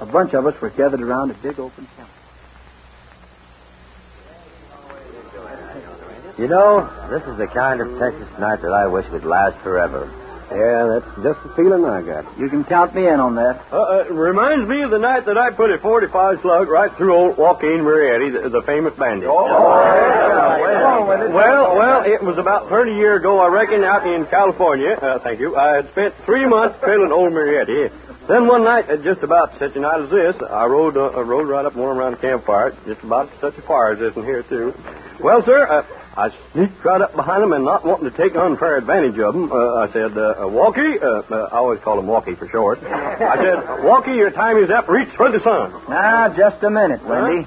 A 0.00 0.06
bunch 0.06 0.34
of 0.34 0.46
us 0.46 0.60
were 0.60 0.70
gathered 0.70 1.00
around 1.00 1.30
a 1.30 1.34
big 1.34 1.60
open 1.60 1.86
camp. 1.96 2.08
You 6.38 6.48
know, 6.48 6.90
this 7.08 7.22
is 7.28 7.38
the 7.38 7.46
kind 7.46 7.80
of 7.80 7.98
Texas 8.00 8.28
night 8.38 8.62
that 8.62 8.72
I 8.72 8.88
wish 8.88 9.06
would 9.10 9.24
last 9.24 9.58
forever. 9.58 10.10
Yeah, 10.50 10.98
that's 10.98 11.06
just 11.22 11.38
the 11.46 11.54
feeling 11.54 11.84
I 11.84 12.02
got. 12.02 12.26
You 12.38 12.48
can 12.50 12.64
count 12.64 12.92
me 12.94 13.06
in 13.06 13.20
on 13.20 13.36
that. 13.36 13.62
Uh, 13.70 14.02
uh, 14.02 14.04
reminds 14.10 14.68
me 14.68 14.82
of 14.82 14.90
the 14.90 14.98
night 14.98 15.24
that 15.26 15.38
I 15.38 15.50
put 15.50 15.70
a 15.70 15.78
45 15.78 16.40
slug 16.42 16.68
right 16.68 16.90
through 16.96 17.14
old 17.14 17.36
Joaquin 17.38 17.86
Marietti, 17.86 18.32
the, 18.42 18.48
the 18.50 18.62
famous 18.66 18.92
bandit. 18.98 19.28
Oh, 19.30 19.46
Well, 21.30 21.76
well, 21.76 22.02
it 22.04 22.22
was 22.22 22.36
about 22.38 22.68
30 22.68 22.92
years 22.94 23.20
ago, 23.20 23.38
I 23.38 23.46
reckon, 23.48 23.84
out 23.84 24.06
in 24.06 24.26
California. 24.26 24.90
Uh, 25.00 25.18
thank 25.20 25.38
you. 25.38 25.54
I 25.56 25.76
had 25.76 25.90
spent 25.92 26.14
three 26.26 26.46
months 26.46 26.78
trailing 26.82 27.12
old 27.12 27.32
Marietti. 27.32 27.92
Then 28.26 28.46
one 28.46 28.64
night, 28.64 28.90
uh, 28.90 28.96
just 28.98 29.22
about 29.22 29.58
such 29.58 29.74
a 29.76 29.80
night 29.80 30.00
as 30.02 30.10
this, 30.10 30.36
I 30.50 30.66
rode, 30.66 30.96
uh, 30.96 31.22
rode 31.24 31.48
right 31.48 31.64
up 31.64 31.74
warm 31.76 31.98
around 31.98 32.12
the 32.12 32.18
campfire, 32.18 32.74
just 32.86 33.02
about 33.02 33.30
such 33.40 33.56
a 33.58 33.62
fire 33.62 33.92
as 33.92 33.98
this 33.98 34.16
in 34.16 34.24
here, 34.24 34.42
too. 34.42 34.74
Well, 35.20 35.42
sir, 35.44 35.66
uh, 35.66 35.82
I 36.16 36.30
sneaked 36.52 36.84
right 36.84 37.00
up 37.00 37.14
behind 37.14 37.42
him 37.44 37.52
and 37.52 37.64
not 37.64 37.84
wanting 37.84 38.10
to 38.10 38.16
take 38.16 38.34
unfair 38.34 38.76
advantage 38.76 39.18
of 39.18 39.34
him, 39.34 39.52
uh, 39.52 39.74
I 39.76 39.92
said, 39.92 40.18
uh, 40.18 40.42
uh, 40.42 40.48
Walkie, 40.48 40.98
uh, 41.00 41.06
uh, 41.06 41.48
I 41.52 41.56
always 41.56 41.80
call 41.80 41.98
him 41.98 42.06
Walkie 42.06 42.34
for 42.34 42.48
short. 42.48 42.82
I 42.82 43.36
said, 43.36 43.84
Walkie, 43.84 44.12
your 44.12 44.30
time 44.30 44.56
is 44.58 44.70
up. 44.70 44.88
Reach 44.88 45.10
for 45.16 45.30
the 45.30 45.40
sun. 45.40 45.72
Now, 45.88 46.34
just 46.36 46.62
a 46.64 46.70
minute, 46.70 47.06
Windy. 47.06 47.46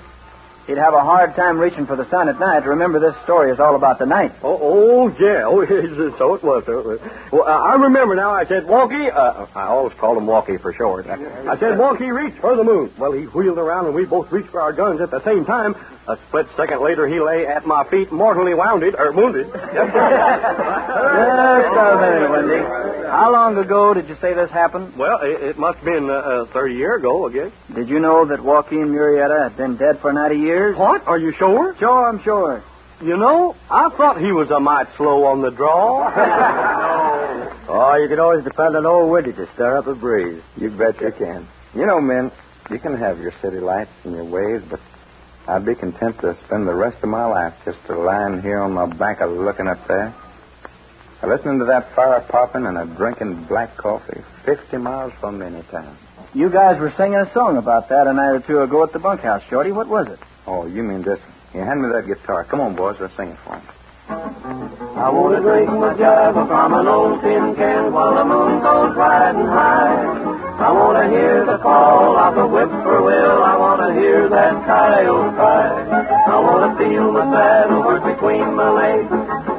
He'd 0.67 0.77
have 0.77 0.93
a 0.93 1.01
hard 1.01 1.35
time 1.35 1.59
reaching 1.59 1.85
for 1.85 1.97
the 1.97 2.09
sun 2.09 2.29
at 2.29 2.39
night. 2.39 2.65
Remember, 2.65 2.97
this 2.97 3.13
story 3.23 3.51
is 3.51 3.59
all 3.59 3.75
about 3.75 3.99
the 3.99 4.05
night. 4.05 4.31
Oh, 4.41 4.57
oh 4.61 5.09
yeah. 5.19 5.43
Oh, 5.45 5.65
so 6.17 6.35
it 6.35 6.43
was. 6.43 6.63
So 6.65 6.79
it 6.79 6.85
was. 6.85 6.99
Well, 7.33 7.43
uh, 7.43 7.51
I 7.51 7.73
remember 7.75 8.15
now. 8.15 8.31
I 8.31 8.45
said, 8.45 8.65
Walkie. 8.65 9.11
Uh, 9.11 9.45
I 9.55 9.63
always 9.67 9.93
called 9.97 10.17
him 10.17 10.25
Walkie 10.25 10.55
for 10.57 10.71
short. 10.73 11.05
I, 11.07 11.15
I 11.51 11.57
said, 11.59 11.77
Walkie, 11.77 12.11
reach 12.11 12.35
for 12.39 12.55
the 12.55 12.63
moon. 12.63 12.93
Well, 12.97 13.11
he 13.11 13.23
wheeled 13.25 13.57
around 13.57 13.87
and 13.87 13.95
we 13.95 14.05
both 14.05 14.31
reached 14.31 14.51
for 14.51 14.61
our 14.61 14.71
guns 14.71 15.01
at 15.01 15.11
the 15.11 15.21
same 15.25 15.43
time. 15.43 15.75
A 16.07 16.17
split 16.27 16.47
second 16.55 16.81
later, 16.81 17.07
he 17.07 17.19
lay 17.19 17.45
at 17.45 17.65
my 17.65 17.83
feet, 17.89 18.09
mortally 18.11 18.53
wounded 18.53 18.95
or 18.95 19.11
wounded. 19.11 19.47
Just 19.47 19.65
a 19.65 19.69
minute, 22.01 22.31
Windy. 22.31 22.57
How 23.07 23.31
long 23.31 23.57
ago 23.57 23.93
did 23.93 24.09
you 24.09 24.15
say 24.19 24.33
this 24.33 24.49
happened? 24.49 24.97
well, 24.97 25.19
it, 25.21 25.41
it 25.43 25.57
must 25.57 25.77
have 25.79 25.85
been 25.85 26.09
uh, 26.09 26.13
uh, 26.13 26.45
30 26.47 26.75
years 26.75 26.99
ago, 26.99 27.27
I 27.27 27.31
guess. 27.31 27.51
Did 27.73 27.87
you 27.89 27.99
know 27.99 28.25
that 28.25 28.43
Joaquin 28.43 28.89
Murrieta 28.89 29.43
had 29.43 29.55
been 29.55 29.77
dead 29.77 29.99
for 29.99 30.11
90 30.11 30.35
years? 30.39 30.52
What? 30.75 31.07
Are 31.07 31.17
you 31.17 31.33
sure? 31.33 31.75
Sure, 31.77 32.09
I'm 32.09 32.21
sure. 32.23 32.63
You 33.01 33.17
know, 33.17 33.55
I 33.69 33.89
thought 33.89 34.21
he 34.21 34.31
was 34.31 34.49
a 34.51 34.59
mite 34.59 34.87
slow 34.95 35.25
on 35.25 35.41
the 35.41 35.51
draw. 35.51 36.09
no. 36.15 37.53
Oh, 37.67 37.95
you 37.95 38.07
can 38.07 38.19
always 38.19 38.43
depend 38.43 38.75
on 38.75 38.85
old 38.85 39.11
Windy 39.11 39.33
to 39.33 39.47
stir 39.53 39.77
up 39.77 39.87
a 39.87 39.95
breeze. 39.95 40.41
You 40.57 40.69
bet 40.69 41.01
you 41.01 41.11
can. 41.11 41.47
You 41.73 41.85
know, 41.85 41.99
men, 41.99 42.31
you 42.69 42.79
can 42.79 42.97
have 42.97 43.19
your 43.19 43.33
city 43.41 43.59
lights 43.59 43.91
and 44.03 44.13
your 44.13 44.25
ways, 44.25 44.61
but 44.69 44.79
I'd 45.47 45.65
be 45.65 45.75
content 45.75 46.19
to 46.21 46.37
spend 46.45 46.67
the 46.67 46.73
rest 46.73 47.03
of 47.03 47.09
my 47.09 47.25
life 47.25 47.53
just 47.65 47.77
lying 47.89 48.41
here 48.41 48.59
on 48.61 48.73
my 48.73 48.85
back 48.85 49.21
a 49.21 49.25
looking 49.25 49.67
up 49.67 49.87
there. 49.87 50.13
Listening 51.23 51.59
to 51.59 51.65
that 51.65 51.95
fire 51.95 52.19
popping 52.29 52.65
and 52.65 52.77
a 52.77 52.85
drinking 52.85 53.45
black 53.45 53.77
coffee 53.77 54.21
50 54.45 54.77
miles 54.77 55.13
from 55.19 55.41
any 55.41 55.61
town. 55.63 55.97
You 56.33 56.49
guys 56.49 56.79
were 56.79 56.93
singing 56.97 57.15
a 57.15 57.31
song 57.33 57.57
about 57.57 57.89
that 57.89 58.07
a 58.07 58.13
night 58.13 58.31
or 58.31 58.39
two 58.41 58.61
ago 58.61 58.83
at 58.83 58.91
the 58.91 58.99
bunkhouse, 58.99 59.41
Shorty. 59.49 59.71
What 59.71 59.87
was 59.87 60.07
it? 60.07 60.19
Oh, 60.45 60.65
you 60.67 60.83
mean 60.83 61.03
this? 61.03 61.19
Here, 61.53 61.65
hand 61.65 61.81
me 61.81 61.89
that 61.93 62.07
guitar. 62.07 62.43
Come 62.43 62.59
on, 62.59 62.75
boys, 62.75 62.97
let's 62.99 63.15
sing 63.15 63.29
it 63.29 63.37
for 63.45 63.55
him. 63.55 63.63
I 64.09 65.09
want 65.09 65.35
to 65.35 65.41
drink 65.41 65.71
my 65.71 65.95
java 65.95 66.45
from 66.45 66.73
an 66.73 66.87
old 66.87 67.21
tin 67.21 67.55
can 67.55 67.93
while 67.93 68.15
the 68.15 68.25
moon 68.25 68.59
goes 68.59 68.95
riding 68.95 69.47
high. 69.47 70.43
I 70.59 70.69
want 70.71 70.99
to 70.99 71.07
hear 71.09 71.45
the 71.45 71.57
call 71.63 72.19
of 72.19 72.35
the 72.35 72.45
whippoorwill. 72.45 73.43
I 73.43 73.55
want 73.57 73.79
to 73.87 73.99
hear 73.99 74.27
that 74.29 74.53
coyote 74.67 75.33
cry. 75.35 75.71
I 76.27 76.39
want 76.39 76.61
to 76.67 76.71
feel 76.77 77.11
my 77.11 77.23
saddle 77.31 77.83
work 77.83 78.03
between 78.03 78.53
my 78.53 78.69
legs, 78.69 79.09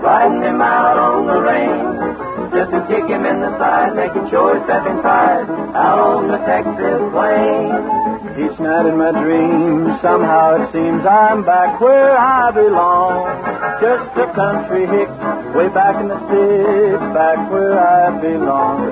riding 0.05 0.43
him 0.43 0.61
out 0.61 0.99
on 1.01 1.27
the 1.27 1.41
range. 1.41 2.53
Just 2.53 2.71
to 2.71 2.81
kick 2.87 3.09
him 3.09 3.25
in 3.25 3.41
the 3.41 3.51
side, 3.59 3.97
making 3.97 4.29
sure 4.31 4.55
he's 4.55 4.65
stepping 4.69 5.01
tight 5.03 5.49
out 5.75 5.99
on 5.99 6.29
the 6.29 6.39
Texas 6.45 7.01
plains. 7.11 8.14
Each 8.35 8.59
night 8.59 8.87
in 8.91 8.99
my 8.99 9.15
dreams, 9.15 9.95
somehow 10.03 10.59
it 10.59 10.67
seems 10.75 11.07
I'm 11.07 11.47
back 11.47 11.79
where 11.79 12.19
I 12.19 12.51
belong. 12.51 13.31
Just 13.79 14.11
a 14.19 14.27
country 14.35 14.91
hick, 14.91 15.07
way 15.55 15.71
back 15.71 16.03
in 16.03 16.11
the 16.11 16.19
sticks, 16.27 16.99
back 17.15 17.39
where 17.47 17.79
I 17.79 18.11
belong. 18.19 18.91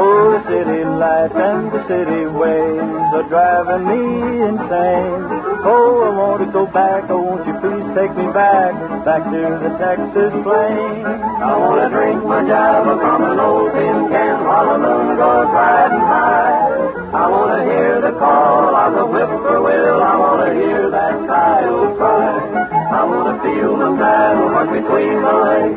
Oh, 0.00 0.32
the 0.32 0.40
city 0.48 0.80
lights 0.96 1.36
and 1.36 1.68
the 1.68 1.84
city 1.92 2.24
ways 2.24 2.80
are 3.20 3.28
driving 3.28 3.84
me 3.84 4.48
insane. 4.48 5.28
Oh, 5.60 6.00
I 6.00 6.10
want 6.16 6.40
to 6.40 6.48
go 6.48 6.64
back, 6.64 7.04
oh, 7.12 7.20
won't 7.20 7.44
you 7.44 7.52
please 7.60 7.84
take 7.92 8.16
me 8.16 8.32
back, 8.32 8.72
back 9.04 9.28
to 9.28 9.60
the 9.60 9.76
Texas 9.76 10.32
plains. 10.40 11.04
I 11.04 11.52
want 11.52 11.84
to 11.84 11.88
drink 11.92 12.24
my 12.24 12.48
java 12.48 12.96
from 12.96 13.28
an 13.28 13.40
old 13.44 13.76
tin 13.76 14.08
can 14.08 14.36
while 14.40 14.72
the 14.72 14.78
moon 14.80 15.20
goes 15.20 15.52
riding 15.52 16.00
high. 16.00 16.99
I 17.10 17.26
want 17.26 17.50
to 17.58 17.64
hear 17.66 18.00
the 18.00 18.12
call 18.20 18.70
of 18.70 18.94
the 18.94 19.02
whippoorwill. 19.02 19.98
I 20.00 20.14
want 20.14 20.46
to 20.46 20.54
hear 20.54 20.90
that 20.90 21.26
coyote 21.26 21.96
cry. 21.98 22.38
I 22.38 23.02
want 23.02 23.34
to 23.34 23.42
feel 23.42 23.76
the 23.82 23.98
saddle 23.98 24.46
work 24.54 24.70
between 24.70 25.18
my 25.18 25.34
legs, 25.42 25.74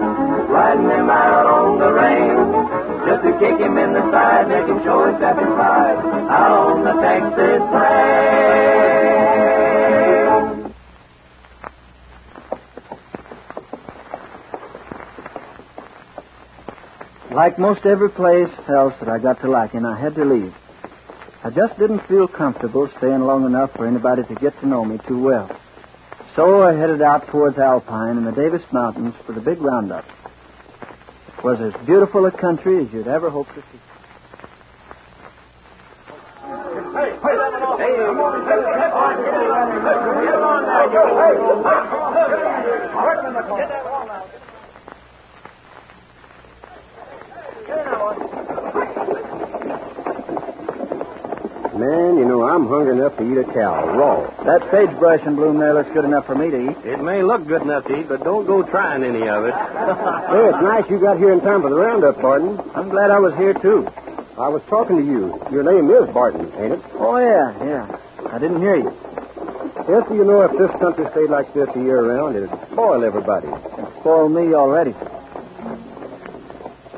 riding 0.53 0.89
him 0.93 1.09
out 1.09 1.45
on 1.49 1.79
the 1.79 1.91
range. 1.91 2.53
Just 3.09 3.23
to 3.25 3.33
kick 3.41 3.57
him 3.59 3.79
in 3.79 3.93
the 3.93 4.11
side, 4.11 4.47
making 4.47 4.83
sure 4.83 5.09
he's 5.09 5.17
stepping 5.17 5.49
inside, 5.49 5.97
out 6.29 6.53
on 6.69 6.83
the 6.85 6.93
Texas 7.01 7.65
plains. 7.73 8.13
Like 17.33 17.57
most 17.57 17.87
every 17.87 18.11
place 18.11 18.53
else 18.69 18.93
that 18.99 19.09
I 19.09 19.17
got 19.17 19.41
to 19.41 19.49
liking, 19.49 19.83
I 19.83 19.99
had 19.99 20.13
to 20.13 20.25
leave. 20.25 20.53
I 21.45 21.49
just 21.49 21.77
didn't 21.77 22.07
feel 22.07 22.27
comfortable 22.29 22.89
staying 22.97 23.19
long 23.19 23.45
enough 23.45 23.73
for 23.73 23.85
anybody 23.85 24.23
to 24.23 24.35
get 24.35 24.57
to 24.61 24.65
know 24.65 24.85
me 24.85 24.97
too 25.05 25.21
well. 25.21 25.49
So 26.37 26.63
I 26.63 26.73
headed 26.73 27.01
out 27.01 27.27
towards 27.27 27.57
Alpine 27.57 28.17
and 28.17 28.25
the 28.25 28.31
Davis 28.31 28.63
Mountains 28.71 29.13
for 29.25 29.33
the 29.33 29.41
big 29.41 29.61
roundup. 29.61 30.05
It 31.37 31.43
was 31.43 31.59
as 31.59 31.85
beautiful 31.85 32.25
a 32.25 32.31
country 32.31 32.85
as 32.85 32.93
you'd 32.93 33.07
ever 33.07 33.29
hope 33.29 33.47
to 33.55 33.61
see. 33.61 33.79
Man, 43.53 43.92
you 52.23 52.29
know, 52.29 52.47
I'm 52.47 52.67
hungry 52.71 52.95
enough 52.95 53.17
to 53.17 53.23
eat 53.27 53.37
a 53.37 53.43
cow 53.43 53.83
raw. 53.99 54.23
That 54.47 54.63
sagebrush 54.71 55.19
and 55.27 55.35
blue 55.35 55.51
mare 55.51 55.73
looks 55.73 55.91
good 55.91 56.05
enough 56.05 56.25
for 56.25 56.35
me 56.35 56.49
to 56.49 56.71
eat. 56.71 56.77
It 56.87 57.03
may 57.03 57.21
look 57.21 57.45
good 57.45 57.63
enough 57.63 57.83
to 57.87 57.99
eat, 57.99 58.07
but 58.07 58.23
don't 58.23 58.47
go 58.47 58.63
trying 58.63 59.03
any 59.03 59.27
of 59.27 59.43
it. 59.43 59.53
Hey, 60.33 60.49
it's 60.49 60.63
nice 60.63 60.89
you 60.89 60.99
got 60.99 61.17
here 61.17 61.33
in 61.33 61.41
time 61.41 61.61
for 61.61 61.69
the 61.69 61.75
roundup, 61.75 62.21
Barton. 62.21 62.57
I'm 62.73 62.89
glad 62.89 63.11
I 63.11 63.19
was 63.19 63.35
here, 63.35 63.53
too. 63.53 63.85
I 64.39 64.47
was 64.47 64.63
talking 64.69 64.97
to 64.97 65.03
you. 65.03 65.37
Your 65.51 65.63
name 65.63 65.91
is 65.91 66.11
Barton, 66.13 66.47
ain't 66.57 66.73
it? 66.73 66.81
Oh, 66.93 67.17
yeah, 67.19 67.51
yeah. 67.63 68.31
I 68.31 68.39
didn't 68.39 68.61
hear 68.61 68.77
you. 68.77 68.95
Yes, 69.89 70.07
you 70.09 70.23
know, 70.23 70.41
if 70.41 70.57
this 70.57 70.71
country 70.79 71.05
stayed 71.11 71.29
like 71.29 71.53
this 71.53 71.67
the 71.75 71.81
year 71.81 72.01
round, 72.01 72.37
it'd 72.37 72.49
spoil 72.71 73.03
everybody. 73.03 73.47
It 73.47 73.99
spoiled 73.99 74.31
me 74.31 74.55
already. 74.55 74.95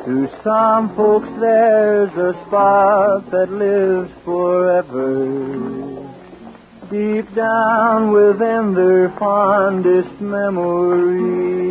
To 0.06 0.30
some 0.44 0.96
folks, 0.96 1.28
there's 1.40 2.14
a 2.14 2.34
spark 2.46 3.28
that 3.32 3.52
lives 3.52 4.12
forever. 4.24 6.06
Deep 6.92 7.34
down 7.34 8.12
within 8.12 8.76
their 8.76 9.10
fondest 9.18 10.22
memories. 10.22 11.66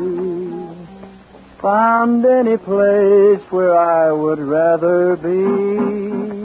found 1.60 2.24
any 2.24 2.56
place 2.56 3.42
where 3.50 3.76
I 3.76 4.10
would 4.12 4.38
rather 4.38 5.14
be. 5.16 6.37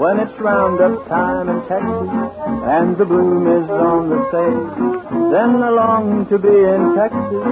When 0.00 0.18
it's 0.18 0.32
roundup 0.40 1.06
time 1.08 1.50
in 1.50 1.60
Texas 1.68 2.08
and 2.64 2.96
the 2.96 3.04
bloom 3.04 3.44
is 3.44 3.68
on 3.68 4.08
the 4.08 4.20
sage, 4.32 4.72
then 5.28 5.60
I 5.60 5.68
long 5.68 6.24
to 6.32 6.38
be 6.38 6.48
in 6.48 6.96
Texas, 6.96 7.44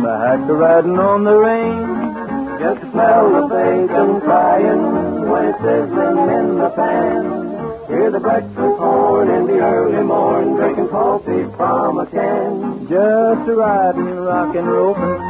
back 0.00 0.40
to 0.48 0.54
riding 0.56 0.96
on 0.96 1.24
the 1.24 1.36
range. 1.36 2.56
Just 2.56 2.90
smell 2.90 3.36
the 3.36 3.44
bacon 3.52 4.20
frying 4.24 5.28
when 5.28 5.44
it's 5.44 5.60
sizzling 5.60 6.24
in 6.32 6.56
the 6.56 6.70
pan. 6.72 7.52
Hear 7.92 8.10
the 8.10 8.20
breakfast 8.20 8.76
horn 8.80 9.28
in 9.28 9.46
the 9.46 9.60
early 9.60 10.02
morn, 10.02 10.56
drinking 10.56 10.88
coffee 10.88 11.44
from 11.54 11.98
a 11.98 12.06
can. 12.06 12.88
Just 12.88 13.44
a 13.44 13.54
riding, 13.60 14.16
rockin', 14.24 14.64
roping, 14.64 15.20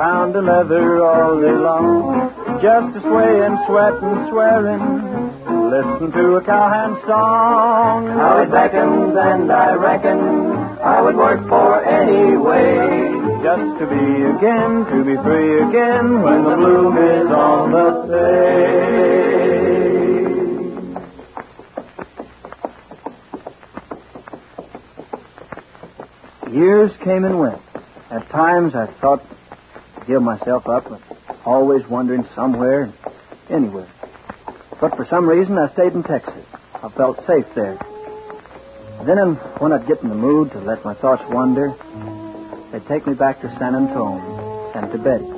pounding 0.00 0.46
leather 0.46 1.04
all 1.04 1.38
day 1.38 1.52
long. 1.52 2.32
Just 2.64 2.96
a 2.96 3.00
swaying, 3.04 3.56
sweating, 3.68 4.16
swearing, 4.32 5.09
listen 5.70 6.10
to 6.10 6.36
a 6.36 6.42
cowhand 6.44 6.96
song. 7.06 8.08
How 8.08 8.42
it 8.42 8.50
beckons, 8.50 9.16
and 9.16 9.52
I 9.52 9.74
reckon 9.74 10.18
I 10.82 11.00
would 11.00 11.14
work 11.14 11.46
for 11.48 11.84
any 11.84 12.36
way. 12.36 13.14
Just 13.42 13.78
to 13.78 13.86
be 13.86 14.24
again, 14.34 14.84
to 14.90 15.04
be 15.04 15.16
free 15.22 15.62
again, 15.62 16.22
when 16.22 16.42
the 16.42 16.56
bloom 16.56 16.98
is 16.98 17.30
on 17.30 17.70
the 17.70 18.04
stage. 18.06 18.90
Years 26.52 26.90
came 27.04 27.24
and 27.24 27.38
went. 27.38 27.62
At 28.10 28.28
times 28.30 28.74
I 28.74 28.86
thought 29.00 29.22
to 30.00 30.04
give 30.06 30.20
myself 30.20 30.66
up, 30.68 30.88
but 30.88 31.00
always 31.44 31.86
wondering 31.86 32.26
somewhere, 32.34 32.92
anywhere. 33.48 33.88
But 34.80 34.96
for 34.96 35.06
some 35.10 35.28
reason 35.28 35.58
I 35.58 35.70
stayed 35.72 35.92
in 35.92 36.02
Texas. 36.02 36.44
I 36.74 36.88
felt 36.88 37.18
safe 37.26 37.46
there. 37.54 37.78
Then 39.04 39.36
when 39.58 39.72
I'd 39.72 39.86
get 39.86 40.02
in 40.02 40.08
the 40.08 40.14
mood 40.14 40.52
to 40.52 40.60
let 40.60 40.84
my 40.84 40.94
thoughts 40.94 41.22
wander, 41.28 41.74
they'd 42.72 42.86
take 42.86 43.06
me 43.06 43.14
back 43.14 43.40
to 43.42 43.48
San 43.58 43.74
Antone 43.74 44.72
and 44.74 44.90
to 44.92 44.98
Betty. 44.98 45.28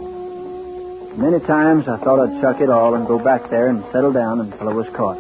Many 1.17 1.41
times 1.41 1.89
I 1.89 1.99
thought 1.99 2.21
I'd 2.21 2.41
chuck 2.41 2.61
it 2.61 2.71
all 2.71 2.95
and 2.95 3.07
go 3.07 3.19
back 3.19 3.51
there 3.51 3.69
and 3.69 3.85
settle 3.93 4.13
down 4.13 4.41
until 4.41 4.69
I 4.69 4.73
was 4.73 4.87
caught. 4.95 5.19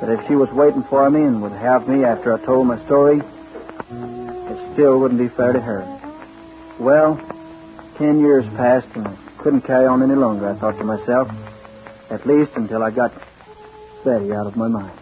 But 0.00 0.10
if 0.10 0.26
she 0.28 0.34
was 0.36 0.50
waiting 0.52 0.84
for 0.84 1.08
me 1.10 1.22
and 1.22 1.42
would 1.42 1.52
have 1.52 1.88
me 1.88 2.04
after 2.04 2.34
I 2.34 2.44
told 2.44 2.66
my 2.66 2.84
story, 2.84 3.20
it 3.20 4.72
still 4.74 5.00
wouldn't 5.00 5.20
be 5.20 5.28
fair 5.28 5.52
to 5.52 5.60
her. 5.60 5.82
Well, 6.78 7.16
ten 7.96 8.20
years 8.20 8.44
passed 8.56 8.88
and 8.94 9.08
I 9.08 9.16
couldn't 9.38 9.62
carry 9.62 9.86
on 9.86 10.02
any 10.02 10.14
longer, 10.14 10.48
I 10.50 10.58
thought 10.58 10.78
to 10.78 10.84
myself. 10.84 11.28
At 12.10 12.26
least 12.26 12.52
until 12.56 12.82
I 12.82 12.90
got 12.90 13.12
Betty 14.04 14.32
out 14.32 14.46
of 14.46 14.56
my 14.56 14.68
mind. 14.68 14.98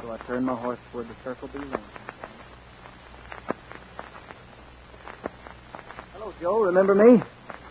So 0.00 0.12
I 0.12 0.18
turned 0.18 0.46
my 0.46 0.54
horse 0.54 0.78
toward 0.92 1.08
the 1.08 1.14
Circle 1.24 1.48
B 1.48 1.58
Ranch. 1.58 1.80
Hello, 6.12 6.32
Joe. 6.40 6.60
Remember 6.64 6.94
me? 6.94 7.22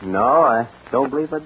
No, 0.01 0.23
I 0.23 0.67
don't 0.91 1.09
believe 1.09 1.31
it. 1.33 1.43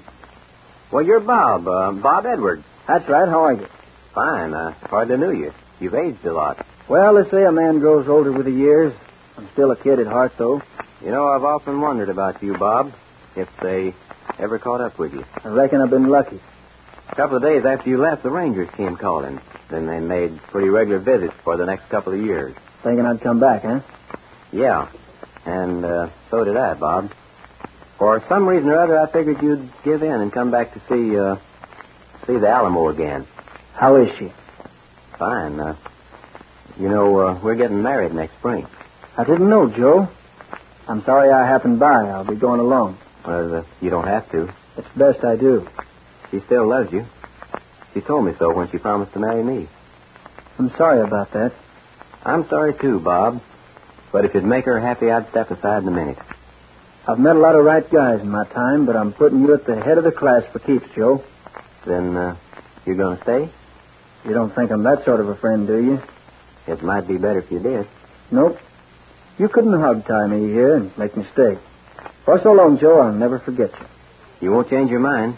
Well, 0.92 1.06
you're 1.06 1.20
Bob, 1.20 1.68
uh, 1.68 1.92
Bob 1.92 2.26
Edwards. 2.26 2.64
That's 2.88 3.08
right. 3.08 3.28
How 3.28 3.44
are 3.44 3.54
you? 3.54 3.68
Fine. 4.16 4.54
I 4.54 4.72
hardly 4.88 5.18
knew 5.18 5.32
you. 5.32 5.54
You've 5.80 5.94
aged 5.96 6.26
a 6.26 6.34
lot. 6.34 6.66
Well, 6.88 7.22
they 7.22 7.30
say 7.30 7.44
a 7.44 7.52
man 7.52 7.80
grows 7.80 8.08
older 8.08 8.32
with 8.32 8.46
the 8.46 8.52
years. 8.52 8.94
I'm 9.38 9.48
still 9.54 9.72
a 9.72 9.76
kid 9.76 10.00
at 10.00 10.08
heart, 10.08 10.34
though. 10.38 10.62
You 11.02 11.12
know, 11.12 11.28
I've 11.28 11.44
often 11.44 11.80
wondered 11.80 12.10
about 12.10 12.42
you, 12.42 12.58
Bob, 12.58 12.92
if 13.36 13.48
they 13.62 13.94
ever 14.40 14.58
caught 14.58 14.82
up 14.82 14.98
with 14.98 15.14
you. 15.14 15.24
I 15.44 15.50
reckon 15.50 15.82
I've 15.82 15.90
been 15.90 16.08
lucky. 16.08 16.40
A 17.20 17.22
couple 17.22 17.36
of 17.36 17.44
days 17.44 17.66
after 17.66 17.90
you 17.90 18.02
left, 18.02 18.24
the 18.24 18.30
Rangers 18.30 18.70
came 18.78 18.96
calling. 18.96 19.42
Then 19.70 19.88
they 19.88 20.00
made 20.00 20.42
pretty 20.44 20.70
regular 20.70 21.02
visits 21.02 21.34
for 21.44 21.58
the 21.58 21.66
next 21.66 21.90
couple 21.90 22.14
of 22.14 22.22
years. 22.22 22.56
Thinking 22.82 23.06
I'd 23.06 23.20
come 23.20 23.42
back, 23.42 23.62
huh? 23.62 23.82
Yeah. 24.54 24.90
And 25.46 25.84
uh, 25.84 26.12
so 26.32 26.46
did 26.46 26.56
I, 26.56 26.76
Bob. 26.76 27.12
For 27.98 28.24
some 28.30 28.48
reason 28.48 28.70
or 28.70 28.82
other, 28.82 28.98
I 28.98 29.12
figured 29.12 29.44
you'd 29.44 29.70
give 29.84 30.02
in 30.02 30.14
and 30.14 30.32
come 30.32 30.50
back 30.50 30.72
to 30.72 30.80
see 30.88 31.20
uh, 31.20 31.36
see 32.26 32.40
the 32.40 32.48
Alamo 32.48 32.88
again. 32.88 33.28
How 33.74 34.02
is 34.02 34.18
she? 34.18 34.32
Fine. 35.18 35.60
Uh, 35.60 35.76
you 36.80 36.88
know, 36.88 37.20
uh, 37.20 37.40
we're 37.44 37.56
getting 37.56 37.84
married 37.84 38.14
next 38.14 38.36
spring. 38.40 38.66
I 39.18 39.26
didn't 39.26 39.50
know, 39.50 39.68
Joe. 39.68 40.08
I'm 40.88 41.04
sorry 41.04 41.30
I 41.30 41.52
happened 41.52 41.82
by. 41.82 41.92
I'll 42.16 42.24
be 42.24 42.36
going 42.36 42.62
alone. 42.62 42.98
Well, 43.28 43.56
uh, 43.56 43.64
you 43.82 43.90
don't 43.90 44.08
have 44.08 44.32
to. 44.32 44.54
It's 44.78 44.88
best 44.96 45.20
I 45.26 45.36
do. 45.36 45.68
She 46.32 46.40
still 46.42 46.68
loves 46.68 46.92
you. 46.92 47.06
She 47.94 48.02
told 48.02 48.26
me 48.26 48.34
so 48.38 48.54
when 48.54 48.70
she 48.70 48.78
promised 48.78 49.14
to 49.14 49.20
marry 49.20 49.44
me. 49.44 49.68
I'm 50.58 50.70
sorry 50.78 51.02
about 51.02 51.32
that. 51.32 51.54
I'm 52.24 52.48
sorry 52.50 52.74
too, 52.80 53.00
Bob. 53.00 53.42
But 54.12 54.26
if 54.26 54.32
it'd 54.32 54.46
make 54.46 54.66
her 54.66 54.80
happy, 54.80 55.10
I'd 55.10 55.30
step 55.30 55.52
aside 55.52 55.84
in 55.84 55.88
a 55.88 55.92
minute. 55.92 56.18
I've 57.08 57.20
met 57.20 57.36
a 57.36 57.40
lot 57.40 57.56
of 57.56 57.64
right 57.64 57.90
guys 57.90 58.22
in 58.22 58.30
my 58.30 58.46
time, 58.46 58.86
but 58.86 58.96
I'm 58.96 59.14
putting 59.14 59.42
you 59.42 59.54
at 59.54 59.66
the 59.66 59.82
head 59.82 59.98
of 59.98 60.04
the 60.04 60.12
class 60.12 60.44
for 60.52 60.60
keeps, 60.60 60.86
Joe. 60.96 61.24
Then 61.86 62.16
uh, 62.16 62.36
you're 62.86 62.98
going 62.98 63.18
to 63.18 63.24
stay? 63.24 63.50
You 64.26 64.34
don't 64.34 64.54
think 64.54 64.72
I'm 64.72 64.84
that 64.84 65.06
sort 65.06 65.22
of 65.22 65.30
a 65.30 65.36
friend, 65.36 65.66
do 65.66 65.82
you? 65.82 66.02
It 66.68 66.84
might 66.84 67.08
be 67.08 67.18
better 67.18 67.40
if 67.40 67.50
you 67.52 67.60
did. 67.60 67.88
Nope. 68.32 68.60
You 69.38 69.48
couldn't 69.48 69.80
hog 69.80 70.06
tie 70.06 70.28
me 70.28 70.48
here 70.50 70.76
and 70.76 70.96
make 70.98 71.16
me 71.16 71.26
stay. 71.34 71.58
For 72.26 72.40
so 72.44 72.52
long, 72.52 72.78
Joe, 72.80 73.00
I'll 73.00 73.14
never 73.14 73.40
forget 73.40 73.72
you. 73.72 73.88
You 74.42 74.52
won't 74.52 74.70
change 74.70 74.92
your 74.92 75.00
mind. 75.00 75.38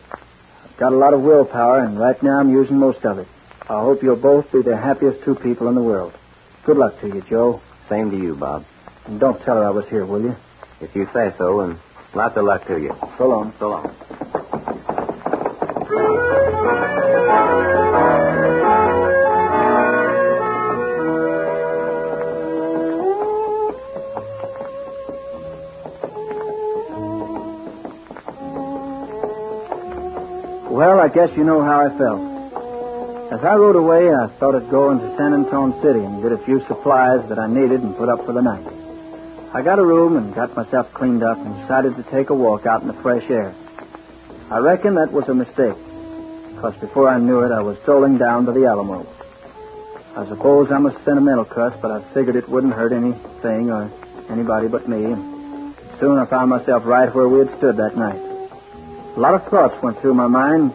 Got 0.82 0.94
a 0.94 0.98
lot 0.98 1.13
of 1.13 1.22
willpower, 1.22 1.86
and 1.86 2.00
right 2.00 2.17
now 2.24 2.39
I'm 2.39 2.50
using 2.50 2.80
most 2.80 3.06
of 3.06 3.20
it. 3.20 3.28
I 3.70 3.82
hope 3.82 4.02
you'll 4.02 4.15
both 4.15 4.52
be 4.52 4.63
the 4.63 4.76
happiest 4.76 5.24
two 5.24 5.36
people 5.36 5.67
in 5.67 5.76
the 5.76 5.82
world. 5.84 6.12
Good 6.63 6.78
luck 6.78 7.00
to 7.02 7.08
you, 7.08 7.22
Joe. 7.30 7.62
Same 7.88 8.10
to 8.10 8.17
you, 8.17 8.34
Bob. 8.34 8.65
And 9.06 9.20
don't 9.20 9.39
tell 9.44 9.58
her 9.58 9.63
I 9.63 9.70
was 9.70 9.88
here, 9.89 10.08
will 10.08 10.24
you? 10.24 10.36
If 10.80 10.96
you 10.96 11.08
say 11.13 11.36
so, 11.38 11.60
and 11.62 11.78
lots 12.15 12.36
of 12.36 12.46
luck 12.46 12.65
to 12.65 12.80
you. 12.80 12.98
So 13.20 13.28
long. 13.28 13.54
So 13.60 13.70
long. 13.70 13.96
Well, 30.72 31.02
I 31.02 31.10
guess 31.10 31.36
you 31.36 31.44
know 31.44 31.62
how 31.62 31.86
I 31.86 31.90
felt. 31.98 33.34
As 33.34 33.44
I 33.44 33.56
rode 33.56 33.76
away, 33.76 34.08
I 34.08 34.28
thought 34.40 34.56
I'd 34.56 34.70
go 34.72 34.92
into 34.92 35.06
San 35.18 35.34
Antone 35.34 35.76
City 35.84 36.00
and 36.00 36.24
get 36.24 36.32
a 36.32 36.38
few 36.46 36.66
supplies 36.66 37.28
that 37.28 37.38
I 37.38 37.48
needed 37.48 37.82
and 37.82 37.94
put 37.98 38.08
up 38.08 38.26
for 38.26 38.32
the 38.32 38.42
night. 38.42 38.66
I 39.54 39.64
got 39.64 39.80
a 39.80 39.86
room 39.86 40.16
and 40.16 40.34
got 40.34 40.56
myself 40.56 40.94
cleaned 40.94 41.24
up 41.24 41.38
and 41.40 41.60
decided 41.60 41.98
to 41.98 42.04
take 42.04 42.30
a 42.30 42.34
walk 42.34 42.66
out 42.66 42.84
in 42.84 42.88
the 42.88 42.94
fresh 43.04 43.30
air. 43.30 43.54
I 44.50 44.60
reckon 44.60 44.96
that 44.96 45.12
was 45.12 45.28
a 45.28 45.34
mistake. 45.34 45.76
Because 46.56 46.76
before 46.80 47.10
I 47.10 47.20
knew 47.20 47.42
it, 47.42 47.52
I 47.52 47.62
was 47.62 47.78
strolling 47.82 48.18
down 48.18 48.46
to 48.46 48.54
the 48.54 48.66
Alamo. 48.66 49.06
I 50.16 50.26
suppose 50.30 50.72
I'm 50.72 50.86
a 50.86 51.04
sentimental 51.04 51.44
cuss, 51.44 51.74
but 51.82 51.92
I 51.92 52.02
figured 52.14 52.38
it 52.38 52.48
wouldn't 52.48 52.74
hurt 52.74 52.94
anything 52.94 53.72
or 53.72 53.92
anybody 54.30 54.70
but 54.70 54.88
me. 54.88 55.04
And 55.04 55.76
soon 56.00 56.18
I 56.18 56.26
found 56.28 56.50
myself 56.50 56.86
right 56.86 57.14
where 57.14 57.28
we 57.28 57.40
had 57.40 57.58
stood 57.58 57.76
that 57.76 57.98
night. 57.98 58.31
A 59.15 59.19
lot 59.19 59.34
of 59.34 59.45
thoughts 59.50 59.82
went 59.84 60.00
through 60.00 60.13
my 60.13 60.28
mind 60.28 60.74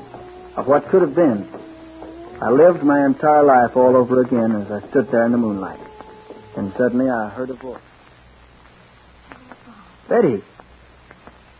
of 0.56 0.66
what 0.66 0.86
could 0.88 1.00
have 1.00 1.14
been. 1.14 1.48
I 2.40 2.50
lived 2.50 2.82
my 2.82 3.06
entire 3.06 3.42
life 3.42 3.76
all 3.76 3.96
over 3.96 4.20
again 4.20 4.52
as 4.52 4.70
I 4.70 4.86
stood 4.90 5.10
there 5.10 5.24
in 5.24 5.32
the 5.32 5.38
moonlight. 5.38 5.80
And 6.54 6.72
suddenly 6.74 7.08
I 7.08 7.30
heard 7.30 7.48
a 7.48 7.54
voice. 7.54 7.80
Betty, 10.08 10.42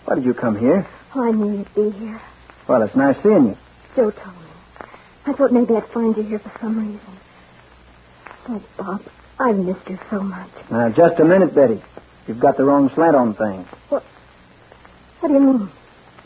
why 0.05 0.17
did 0.17 0.25
you 0.25 0.35
come 0.35 0.59
here? 0.59 0.87
Oh, 1.15 1.25
I 1.25 1.31
knew 1.33 1.59
you'd 1.59 1.75
be 1.75 1.91
here. 1.99 2.21
Well, 2.69 2.83
it's 2.83 2.95
nice 2.95 3.17
seeing 3.23 3.47
you. 3.49 3.57
Joe 3.95 4.11
told 4.11 4.37
me. 4.37 4.43
I 5.25 5.33
thought 5.33 5.53
maybe 5.53 5.75
I'd 5.75 5.89
find 5.89 6.17
you 6.17 6.23
here 6.25 6.39
for 6.39 6.53
some 6.61 6.79
reason. 6.79 7.01
Oh, 8.49 8.63
Bob, 8.77 9.03
I've 9.41 9.57
missed 9.57 9.89
you 9.89 9.99
so 10.11 10.21
much. 10.21 10.51
Now, 10.71 10.91
just 10.91 11.19
a 11.21 11.25
minute, 11.25 11.55
Betty. 11.55 11.83
You've 12.29 12.39
got 12.39 12.59
the 12.59 12.65
wrong 12.65 12.91
slant 12.95 13.17
on 13.17 13.35
things. 13.35 13.67
What? 13.89 14.05
What 15.21 15.29
do 15.29 15.35
you 15.35 15.41
mean? 15.41 15.71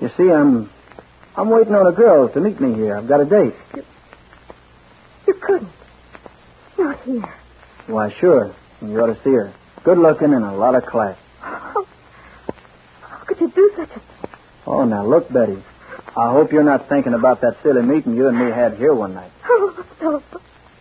You 0.00 0.10
see, 0.16 0.30
I'm 0.30 0.70
I'm 1.36 1.48
waiting 1.50 1.74
on 1.74 1.86
a 1.86 1.92
girl 1.96 2.28
to 2.28 2.40
meet 2.40 2.60
me 2.60 2.74
here. 2.74 2.96
I've 2.96 3.08
got 3.08 3.20
a 3.20 3.24
date. 3.24 3.54
You 5.26 5.34
couldn't. 5.34 5.70
Not 6.78 7.00
here. 7.02 7.34
Why, 7.86 8.12
sure. 8.18 8.54
You 8.82 9.00
ought 9.00 9.14
to 9.14 9.22
see 9.22 9.30
her. 9.30 9.52
Good 9.84 9.98
looking 9.98 10.32
and 10.32 10.44
a 10.44 10.52
lot 10.52 10.74
of 10.74 10.86
class. 10.86 11.16
How, 11.40 11.86
how 13.00 13.24
could 13.24 13.40
you 13.40 13.50
do 13.50 13.72
such 13.76 13.90
a 13.90 13.94
thing? 13.94 14.02
Oh, 14.66 14.84
now 14.84 15.06
look, 15.06 15.30
Betty. 15.32 15.62
I 16.16 16.32
hope 16.32 16.52
you're 16.52 16.64
not 16.64 16.88
thinking 16.88 17.14
about 17.14 17.40
that 17.42 17.56
silly 17.62 17.82
meeting 17.82 18.16
you 18.16 18.28
and 18.28 18.38
me 18.38 18.50
had 18.50 18.76
here 18.76 18.94
one 18.94 19.14
night. 19.14 19.30
Oh, 19.44 19.84
oh 20.02 20.22
no. 20.22 20.22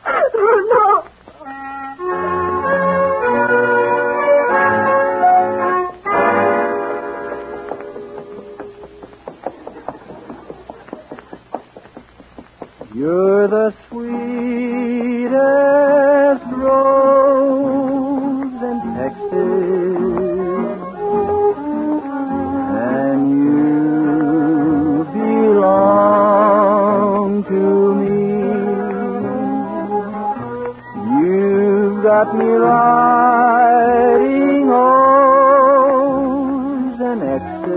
Oh, 0.05 1.08
You're 12.99 13.47
the 13.47 13.71
sweetest 13.87 15.31
rose 16.51 17.79
in 18.69 18.77
Texas, 18.99 19.39
and 22.75 23.21
you 23.39 25.07
belong 25.13 26.23
to 27.45 27.63
me. 28.01 28.19
You've 31.21 31.97
got 32.03 32.27
me 32.37 32.49
riding 32.69 33.89
O's 34.69 36.19
and 36.99 37.23
X's 37.23 37.69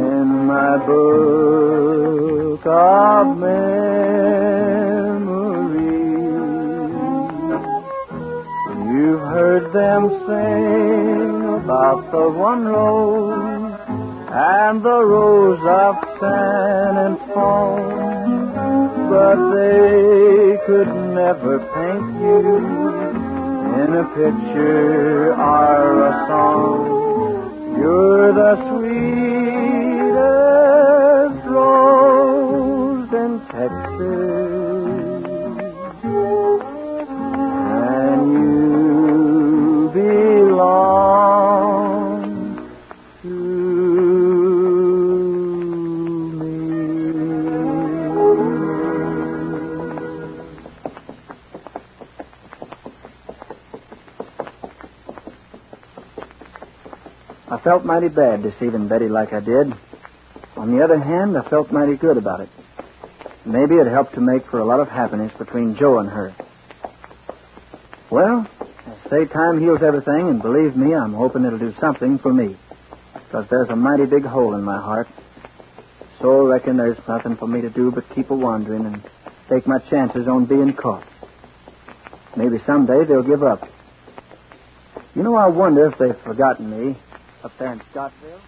in 0.00 0.26
my 0.46 0.78
book 0.86 1.45
of 2.66 3.38
memories. 3.38 3.86
You've 8.92 9.20
heard 9.20 9.72
them 9.72 10.08
sing 10.26 11.62
about 11.62 12.10
the 12.10 12.28
one 12.30 12.64
rose 12.66 13.78
and 14.32 14.82
the 14.82 15.00
rose 15.04 15.60
of 15.60 15.96
San 16.20 16.96
Antonio, 17.08 18.36
but 19.10 19.36
they 19.54 20.58
could 20.66 20.88
never 21.14 21.58
paint 21.74 22.20
you 22.20 22.40
in 23.82 23.94
a 23.94 24.04
picture 24.14 25.34
or 25.34 26.02
a 26.02 26.26
song. 26.28 27.76
You're 27.78 28.32
the 28.32 28.56
sweetest 28.68 29.25
and 33.72 33.92
you 38.32 39.90
belong 39.92 41.06
to 43.22 43.28
me. 46.40 46.54
I 57.48 57.58
felt 57.58 57.84
mighty 57.84 58.08
bad 58.08 58.42
deceiving 58.42 58.88
Betty 58.88 59.08
like 59.08 59.32
I 59.32 59.40
did. 59.40 59.74
On 60.56 60.76
the 60.76 60.82
other 60.82 60.98
hand, 60.98 61.36
I 61.36 61.42
felt 61.48 61.70
mighty 61.72 61.96
good 61.96 62.16
about 62.16 62.40
it. 62.40 62.48
Maybe 63.46 63.76
it 63.76 63.86
helped 63.86 64.14
to 64.14 64.20
make 64.20 64.44
for 64.46 64.58
a 64.58 64.64
lot 64.64 64.80
of 64.80 64.88
happiness 64.88 65.32
between 65.38 65.76
Joe 65.76 66.00
and 66.00 66.10
her. 66.10 66.34
Well, 68.10 68.44
say 69.08 69.24
time 69.26 69.60
heals 69.60 69.82
everything, 69.82 70.28
and 70.28 70.42
believe 70.42 70.76
me, 70.76 70.92
I'm 70.94 71.14
hoping 71.14 71.44
it'll 71.44 71.58
do 71.58 71.72
something 71.80 72.18
for 72.18 72.34
me. 72.34 72.56
Because 73.14 73.46
there's 73.48 73.68
a 73.68 73.76
mighty 73.76 74.06
big 74.06 74.24
hole 74.24 74.56
in 74.56 74.64
my 74.64 74.80
heart. 74.80 75.08
So 76.20 76.46
I 76.46 76.54
reckon 76.54 76.76
there's 76.76 76.98
nothing 77.06 77.36
for 77.36 77.46
me 77.46 77.60
to 77.60 77.70
do 77.70 77.92
but 77.92 78.08
keep 78.16 78.30
a 78.30 78.34
wandering 78.34 78.84
and 78.84 79.02
take 79.48 79.64
my 79.66 79.78
chances 79.90 80.26
on 80.26 80.46
being 80.46 80.72
caught. 80.72 81.06
Maybe 82.36 82.58
someday 82.66 83.04
they'll 83.04 83.22
give 83.22 83.44
up. 83.44 83.68
You 85.14 85.22
know, 85.22 85.36
I 85.36 85.48
wonder 85.48 85.86
if 85.86 85.98
they've 85.98 86.18
forgotten 86.18 86.68
me 86.68 86.96
up 87.44 87.56
there 87.58 87.72
in 87.72 87.80
Scottsville. 87.92 88.40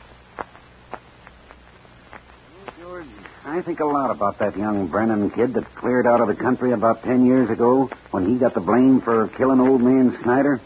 I 3.49 3.63
think 3.63 3.81
a 3.81 3.87
lot 3.87 4.11
about 4.11 4.41
that 4.41 4.59
young 4.59 4.89
Brennan 4.89 5.31
kid 5.31 5.55
that 5.55 5.75
cleared 5.75 6.07
out 6.07 6.21
of 6.21 6.29
the 6.29 6.35
country 6.35 6.73
about 6.73 7.03
ten 7.03 7.25
years 7.25 7.49
ago 7.49 7.91
when 8.11 8.27
he 8.27 8.37
got 8.37 8.53
the 8.53 8.61
blame 8.61 9.01
for 9.01 9.27
killing 9.29 9.59
old 9.59 9.81
man 9.81 10.19
Snyder. 10.23 10.61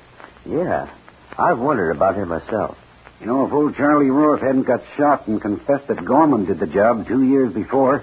Yeah, 0.45 0.93
I've 1.39 1.61
wondered 1.61 1.93
about 1.93 2.17
him 2.17 2.29
myself. 2.29 2.77
You 3.21 3.27
know, 3.27 3.47
if 3.47 3.53
old 3.53 3.77
Charlie 3.77 4.11
Roth 4.11 4.41
hadn't 4.41 4.65
got 4.65 4.83
shot 4.97 5.29
and 5.29 5.41
confessed 5.41 5.87
that 5.87 6.05
Gorman 6.05 6.45
did 6.45 6.59
the 6.59 6.67
job 6.67 7.07
two 7.07 7.23
years 7.23 7.53
before, 7.53 8.03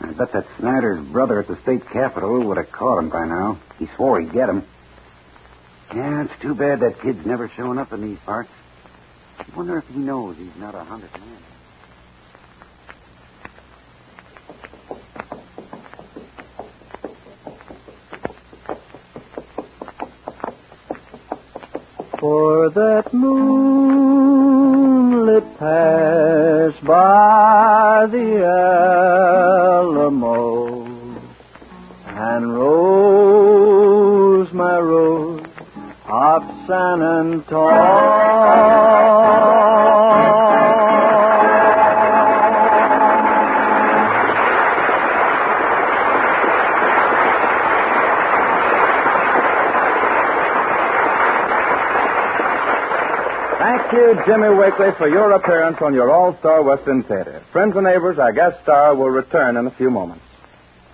I 0.00 0.10
bet 0.10 0.32
that 0.32 0.46
Snyder's 0.58 1.06
brother 1.06 1.38
at 1.38 1.46
the 1.46 1.62
state 1.62 1.88
capitol 1.88 2.42
would 2.42 2.56
have 2.56 2.72
caught 2.72 2.98
him 2.98 3.08
by 3.08 3.24
now. 3.24 3.60
He 3.78 3.86
swore 3.94 4.20
he'd 4.20 4.32
get 4.32 4.48
him. 4.48 4.66
Yeah, 5.94 6.24
it's 6.24 6.42
too 6.42 6.56
bad 6.56 6.80
that 6.80 7.00
kid's 7.02 7.24
never 7.24 7.48
shown 7.50 7.78
up 7.78 7.92
in 7.92 8.02
these 8.02 8.18
parts. 8.26 8.50
I 9.38 9.44
wonder 9.56 9.78
if 9.78 9.86
he 9.86 10.00
knows 10.00 10.36
he's 10.38 10.56
not 10.56 10.74
a 10.74 10.82
hunted 10.82 11.12
man. 11.12 11.51
For 22.22 22.70
that 22.70 23.12
moonlit 23.12 24.22
pass 25.58 26.72
by 26.86 28.06
the 28.12 28.44
Alamo 29.82 30.84
and 32.06 32.54
rose 32.54 34.52
my 34.52 34.78
rose 34.78 35.42
of 36.06 36.44
San 36.68 37.02
Antonio. 37.02 38.12
Jimmy 54.26 54.54
Wakely, 54.54 54.92
for 54.98 55.08
your 55.08 55.32
appearance 55.32 55.78
on 55.80 55.94
your 55.94 56.08
All 56.10 56.36
Star 56.38 56.62
Western 56.62 57.02
Theater. 57.02 57.42
Friends 57.50 57.74
and 57.74 57.84
neighbors, 57.84 58.18
our 58.18 58.32
guest 58.32 58.62
star 58.62 58.94
will 58.94 59.10
return 59.10 59.56
in 59.56 59.66
a 59.66 59.70
few 59.72 59.90
moments. 59.90 60.22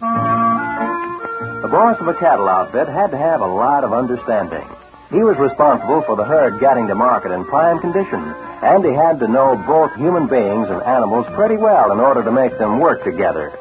The 0.00 1.68
boss 1.68 2.00
of 2.00 2.08
a 2.08 2.14
cattle 2.14 2.48
outfit 2.48 2.88
had 2.88 3.10
to 3.10 3.18
have 3.18 3.42
a 3.42 3.46
lot 3.46 3.84
of 3.84 3.92
understanding. 3.92 4.64
He 5.10 5.18
was 5.18 5.36
responsible 5.36 6.00
for 6.02 6.16
the 6.16 6.24
herd 6.24 6.58
getting 6.60 6.86
to 6.88 6.94
market 6.94 7.32
in 7.32 7.44
prime 7.44 7.80
condition, 7.80 8.20
and 8.62 8.84
he 8.84 8.92
had 8.92 9.20
to 9.20 9.28
know 9.28 9.56
both 9.66 9.94
human 9.96 10.26
beings 10.26 10.68
and 10.70 10.82
animals 10.82 11.26
pretty 11.34 11.56
well 11.56 11.92
in 11.92 12.00
order 12.00 12.22
to 12.24 12.32
make 12.32 12.56
them 12.56 12.80
work 12.80 13.04
together. 13.04 13.52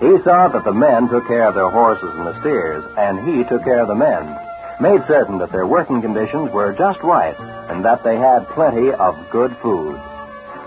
He 0.00 0.20
saw 0.22 0.48
that 0.48 0.64
the 0.64 0.72
men 0.72 1.08
took 1.08 1.26
care 1.26 1.48
of 1.48 1.54
their 1.54 1.70
horses 1.70 2.12
and 2.12 2.26
the 2.26 2.38
steers, 2.40 2.84
and 2.98 3.20
he 3.26 3.44
took 3.44 3.64
care 3.64 3.80
of 3.80 3.88
the 3.88 3.94
men, 3.94 4.36
made 4.80 5.00
certain 5.06 5.38
that 5.38 5.52
their 5.52 5.66
working 5.66 6.02
conditions 6.02 6.50
were 6.52 6.74
just 6.74 7.00
right, 7.00 7.36
and 7.68 7.84
that 7.84 8.02
they 8.04 8.16
had 8.16 8.48
plenty 8.48 8.92
of 8.92 9.30
good 9.30 9.56
food. 9.58 10.00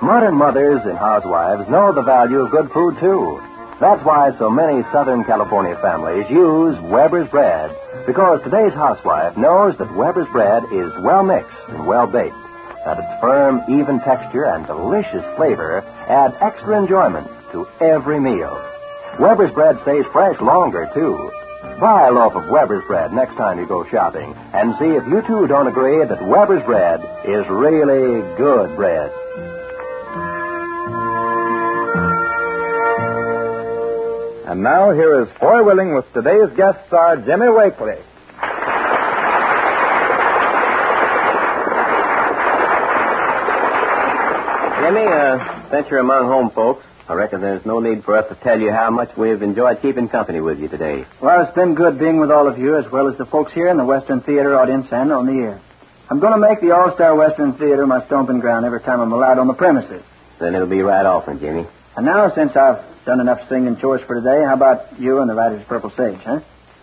Modern 0.01 0.36
mothers 0.36 0.81
and 0.86 0.97
housewives 0.97 1.69
know 1.69 1.91
the 1.91 2.01
value 2.01 2.41
of 2.41 2.51
good 2.51 2.71
food, 2.71 2.99
too. 2.99 3.41
That's 3.79 4.03
why 4.03 4.36
so 4.38 4.49
many 4.49 4.83
Southern 4.91 5.23
California 5.23 5.75
families 5.81 6.29
use 6.29 6.79
Weber's 6.81 7.29
bread, 7.29 7.75
because 8.05 8.41
today's 8.41 8.73
housewife 8.73 9.38
knows 9.38 9.77
that 9.77 9.95
Weber's 9.95 10.29
bread 10.29 10.63
is 10.71 10.91
well 11.01 11.23
mixed 11.23 11.55
and 11.69 11.86
well 11.86 12.07
baked, 12.07 12.36
that 12.86 12.97
its 12.97 13.21
firm, 13.21 13.62
even 13.69 13.99
texture 13.99 14.45
and 14.45 14.65
delicious 14.65 15.23
flavor 15.36 15.83
add 16.07 16.36
extra 16.41 16.79
enjoyment 16.79 17.27
to 17.51 17.67
every 17.79 18.19
meal. 18.19 18.60
Weber's 19.19 19.53
bread 19.53 19.79
stays 19.81 20.05
fresh 20.12 20.39
longer, 20.41 20.89
too. 20.93 21.31
Buy 21.79 22.07
a 22.07 22.11
loaf 22.11 22.33
of 22.33 22.49
Weber's 22.49 22.83
bread 22.87 23.13
next 23.13 23.35
time 23.35 23.59
you 23.59 23.67
go 23.67 23.85
shopping 23.91 24.33
and 24.51 24.73
see 24.79 24.85
if 24.97 25.05
you 25.07 25.21
too 25.27 25.45
don't 25.45 25.67
agree 25.67 26.03
that 26.03 26.27
Weber's 26.27 26.65
bread 26.65 27.01
is 27.23 27.47
really 27.49 28.21
good 28.35 28.75
bread. 28.75 29.11
And 34.49 34.63
now 34.63 34.91
here 34.91 35.21
is 35.21 35.29
Foy 35.39 35.63
Willing 35.63 35.93
with 35.93 36.11
today's 36.13 36.49
guest 36.57 36.79
star, 36.87 37.17
Jimmy 37.17 37.45
Wakely. 37.45 38.01
Jimmy, 44.81 45.05
uh, 45.05 45.69
since 45.69 45.87
you're 45.91 45.99
among 45.99 46.25
home 46.25 46.49
folks, 46.49 46.83
I 47.09 47.13
reckon 47.13 47.39
there's 47.39 47.65
no 47.65 47.79
need 47.79 48.03
for 48.03 48.17
us 48.17 48.27
to 48.27 48.35
tell 48.35 48.59
you 48.59 48.69
how 48.71 48.89
much 48.89 49.15
we've 49.15 49.41
enjoyed 49.41 49.81
keeping 49.81 50.09
company 50.09 50.41
with 50.41 50.59
you 50.59 50.67
today. 50.67 51.05
Well, 51.21 51.41
it's 51.45 51.55
been 51.55 51.73
good 51.73 51.97
being 51.97 52.19
with 52.19 52.31
all 52.31 52.47
of 52.47 52.59
you, 52.59 52.75
as 52.75 52.91
well 52.91 53.07
as 53.07 53.17
the 53.17 53.25
folks 53.25 53.53
here 53.53 53.69
in 53.69 53.77
the 53.77 53.85
Western 53.85 54.19
Theater 54.19 54.59
audience 54.59 54.87
and 54.91 55.13
on 55.13 55.25
the 55.25 55.41
air. 55.41 55.61
I'm 56.09 56.19
going 56.19 56.33
to 56.33 56.37
make 56.37 56.59
the 56.59 56.71
All 56.71 56.93
Star 56.95 57.15
Western 57.15 57.53
Theater 57.53 57.87
my 57.87 58.05
stomping 58.07 58.39
ground 58.39 58.65
every 58.65 58.81
time 58.81 58.99
I'm 58.99 59.13
allowed 59.13 59.39
on 59.39 59.47
the 59.47 59.53
premises. 59.53 60.03
Then 60.39 60.53
it'll 60.53 60.67
be 60.67 60.81
right 60.81 61.05
often, 61.05 61.39
Jimmy. 61.39 61.65
And 61.95 62.05
now, 62.05 62.29
since 62.35 62.55
I've 62.55 62.83
done 63.05 63.21
enough 63.21 63.47
singing 63.47 63.77
chores 63.77 64.01
for 64.01 64.15
today, 64.15 64.43
how 64.43 64.53
about 64.53 64.99
you 64.99 65.19
and 65.19 65.29
the 65.29 65.33
Riders 65.33 65.61
of 65.61 65.67
Purple 65.67 65.91
Sage, 65.91 66.19
huh? 66.19 66.41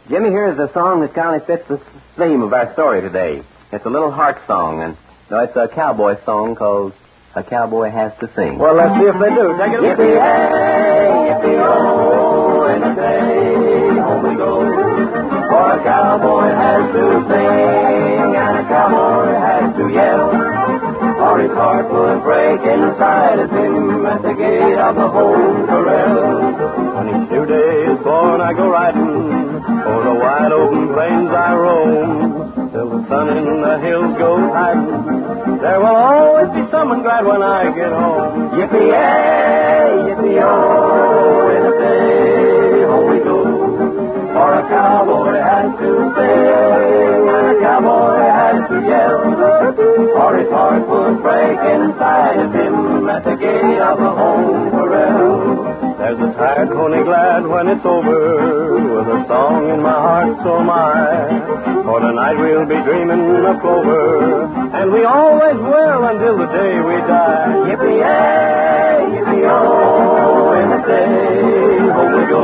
Jimmy, 0.09 0.31
here's 0.31 0.59
a 0.59 0.73
song 0.73 1.01
that 1.03 1.15
kind 1.15 1.41
of 1.41 1.47
fits 1.47 1.69
the 1.69 1.81
theme 2.17 2.43
of 2.43 2.53
our 2.53 2.73
story 2.73 3.03
today. 3.03 3.43
It's 3.73 3.85
a 3.85 3.91
little 3.91 4.11
heart 4.11 4.39
song, 4.47 4.83
and 4.83 4.97
no, 5.31 5.39
it's 5.41 5.57
a 5.57 5.69
cowboy 5.69 6.23
song 6.25 6.57
called 6.57 6.95
"A 7.37 7.43
Cowboy 7.43 7.91
Has 7.91 8.13
to 8.21 8.29
Sing." 8.37 8.59
Well, 8.59 8.75
let's 8.77 8.95
see 8.95 9.07
if 9.07 9.19
they 9.19 9.31
do. 9.35 9.57
Take 9.59 9.73
it 9.73 9.81
away. 9.83 9.95
Yippee-oh, 11.29 12.75
in 12.75 12.83
a 12.83 12.95
day, 12.95 13.99
home 13.99 14.23
we 14.23 14.37
go. 14.37 14.53
For 15.51 15.67
a 15.75 15.83
cowboy 15.83 16.49
has 16.55 16.85
to 16.95 17.05
sing, 17.29 18.35
and 18.39 18.55
a 18.59 18.65
cowboy 18.71 19.35
has 19.35 19.77
to 19.77 19.85
yell. 19.91 20.31
Or 21.25 21.39
his 21.41 21.53
heart 21.53 21.91
would 21.91 22.23
break 22.23 22.61
inside 22.61 23.39
of 23.41 23.51
him 23.51 24.07
at 24.07 24.23
the 24.23 24.35
gate 24.35 24.79
of 24.79 24.95
the 24.95 25.09
home 25.09 25.67
corral. 25.67 26.97
On 26.99 27.05
each 27.09 27.31
new 27.31 27.47
day 27.47 27.93
is 27.93 27.99
born, 28.05 28.41
I 28.41 28.53
go 28.53 28.69
riding. 28.71 29.09
O'er 29.87 30.05
the 30.05 30.15
wide 30.15 30.53
open 30.53 30.93
plains 30.95 31.31
I 31.31 31.55
roam. 31.55 32.64
Till 32.85 33.01
the 33.01 33.09
sun 33.09 33.33
in 33.33 33.63
the 33.65 33.79
hills 33.81 34.13
goes 34.19 34.45
hiding. 34.53 35.57
There 35.57 35.81
will 35.81 35.97
always 35.97 36.53
be 36.53 36.71
someone 36.71 37.01
glad 37.01 37.25
when 37.25 37.41
I 37.41 37.73
get 37.73 37.89
home. 37.89 38.53
Yippee-yay, 38.61 40.05
yippee-oh, 40.05 41.57
in 41.57 41.63
a 41.65 41.75
day, 41.81 42.85
home 42.85 43.09
we 43.09 43.19
go. 43.25 43.41
For 44.37 44.53
a 44.53 44.69
cowboy 44.69 45.33
has 45.33 45.73
to 45.81 45.91
sing, 46.13 47.25
and 47.25 47.57
a 47.57 47.61
cowboy 47.65 48.21
has 48.21 48.69
to 48.69 48.77
yell. 48.85 49.33
Or 50.21 50.37
his 50.37 50.51
heart 50.53 50.85
would 50.85 51.23
break 51.25 51.57
inside 51.57 52.37
of 52.37 52.53
him 52.53 53.09
at 53.09 53.25
the 53.25 53.37
gate 53.41 53.81
of 53.81 53.97
the 53.97 54.13
home 54.13 54.71
corral. 54.77 55.97
There's 55.97 56.21
a 56.21 56.33
tired 56.37 56.69
pony 56.69 57.03
glad 57.03 57.47
when 57.47 57.69
it's 57.69 57.87
over, 57.87 58.77
with 58.77 59.09
a 59.09 59.25
song 59.27 59.71
in 59.73 59.81
my 59.81 59.89
heart 59.91 60.37
so 60.45 60.61
am 60.61 60.69
I. 60.69 61.84
For 61.95 62.01
tonight 62.01 62.35
we'll 62.35 62.67
be 62.67 62.75
dreaming 62.83 63.47
of 63.47 63.61
clover, 63.61 64.51
and 64.51 64.91
we 64.91 65.05
always 65.05 65.55
will 65.55 66.03
until 66.11 66.39
the 66.43 66.47
day 66.51 66.75
we 66.83 66.97
die. 67.07 67.71
Yippee-yay, 67.71 69.15
yippee-oh, 69.15 70.59
in 70.59 70.71
the 70.75 70.81
day, 70.91 71.79
home 71.95 72.13
we 72.19 72.27
go. 72.27 72.43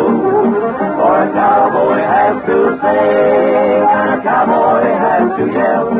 For 0.95 1.15
a 1.27 1.33
cowboy 1.35 1.99
has 1.99 2.47
to 2.47 2.79
sing, 2.79 3.91
and 3.91 4.09
a 4.15 4.23
cowboy 4.23 4.87
has 4.87 5.27
to 5.35 5.45
yell. 5.51 5.99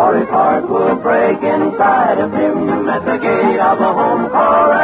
Or 0.00 0.16
his 0.16 0.28
heart 0.30 0.64
will 0.66 0.96
break 0.96 1.42
inside 1.42 2.16
of 2.18 2.32
him 2.32 2.88
at 2.88 3.04
the 3.04 3.18
gate 3.18 3.60
of 3.60 3.76
the 3.76 3.92
home 3.92 4.30
corral. 4.30 4.83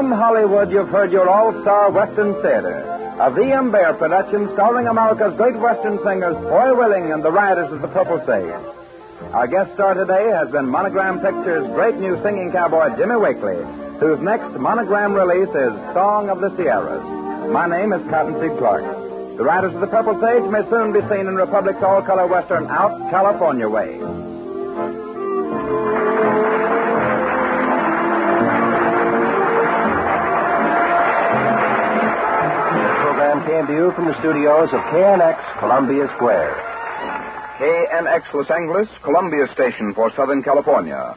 From 0.00 0.12
Hollywood, 0.12 0.70
you've 0.70 0.88
heard 0.88 1.12
your 1.12 1.28
all-star 1.28 1.90
Western 1.90 2.32
Theater, 2.40 2.72
a 3.20 3.30
V.M. 3.30 3.70
Bear 3.70 3.92
production 3.92 4.48
starring 4.54 4.86
America's 4.86 5.36
great 5.36 5.58
Western 5.58 6.02
singers 6.02 6.36
Foy 6.48 6.74
Willing 6.74 7.12
and 7.12 7.22
the 7.22 7.30
Riders 7.30 7.70
of 7.70 7.82
the 7.82 7.88
Purple 7.88 8.16
Sage. 8.24 8.64
Our 9.34 9.46
guest 9.46 9.74
star 9.74 9.92
today 9.92 10.30
has 10.30 10.48
been 10.48 10.70
Monogram 10.70 11.20
Pictures' 11.20 11.66
great 11.74 11.96
new 11.96 12.16
singing 12.22 12.50
cowboy 12.50 12.96
Jimmy 12.96 13.16
Wakely, 13.16 13.60
whose 14.00 14.18
next 14.20 14.58
monogram 14.58 15.12
release 15.12 15.52
is 15.52 15.76
Song 15.92 16.30
of 16.30 16.40
the 16.40 16.48
Sierras. 16.56 17.04
My 17.52 17.68
name 17.68 17.92
is 17.92 18.00
Cottonseed 18.08 18.56
Clark. 18.56 19.36
The 19.36 19.44
Riders 19.44 19.74
of 19.74 19.82
the 19.82 19.86
Purple 19.86 20.18
Sage 20.18 20.48
may 20.48 20.64
soon 20.70 20.94
be 20.94 21.02
seen 21.12 21.28
in 21.28 21.36
Republic's 21.36 21.82
all-color 21.82 22.26
Western 22.26 22.68
Out 22.68 23.10
California 23.10 23.68
Way. 23.68 24.00
To 33.66 33.72
you 33.72 33.92
from 33.92 34.06
the 34.06 34.18
studios 34.20 34.68
of 34.72 34.80
KNX 34.92 35.58
Columbia 35.58 36.06
Square. 36.16 36.54
KNX 37.58 38.32
Los 38.32 38.50
Angeles, 38.50 38.88
Columbia 39.02 39.46
Station 39.52 39.92
for 39.92 40.10
Southern 40.14 40.42
California. 40.42 41.16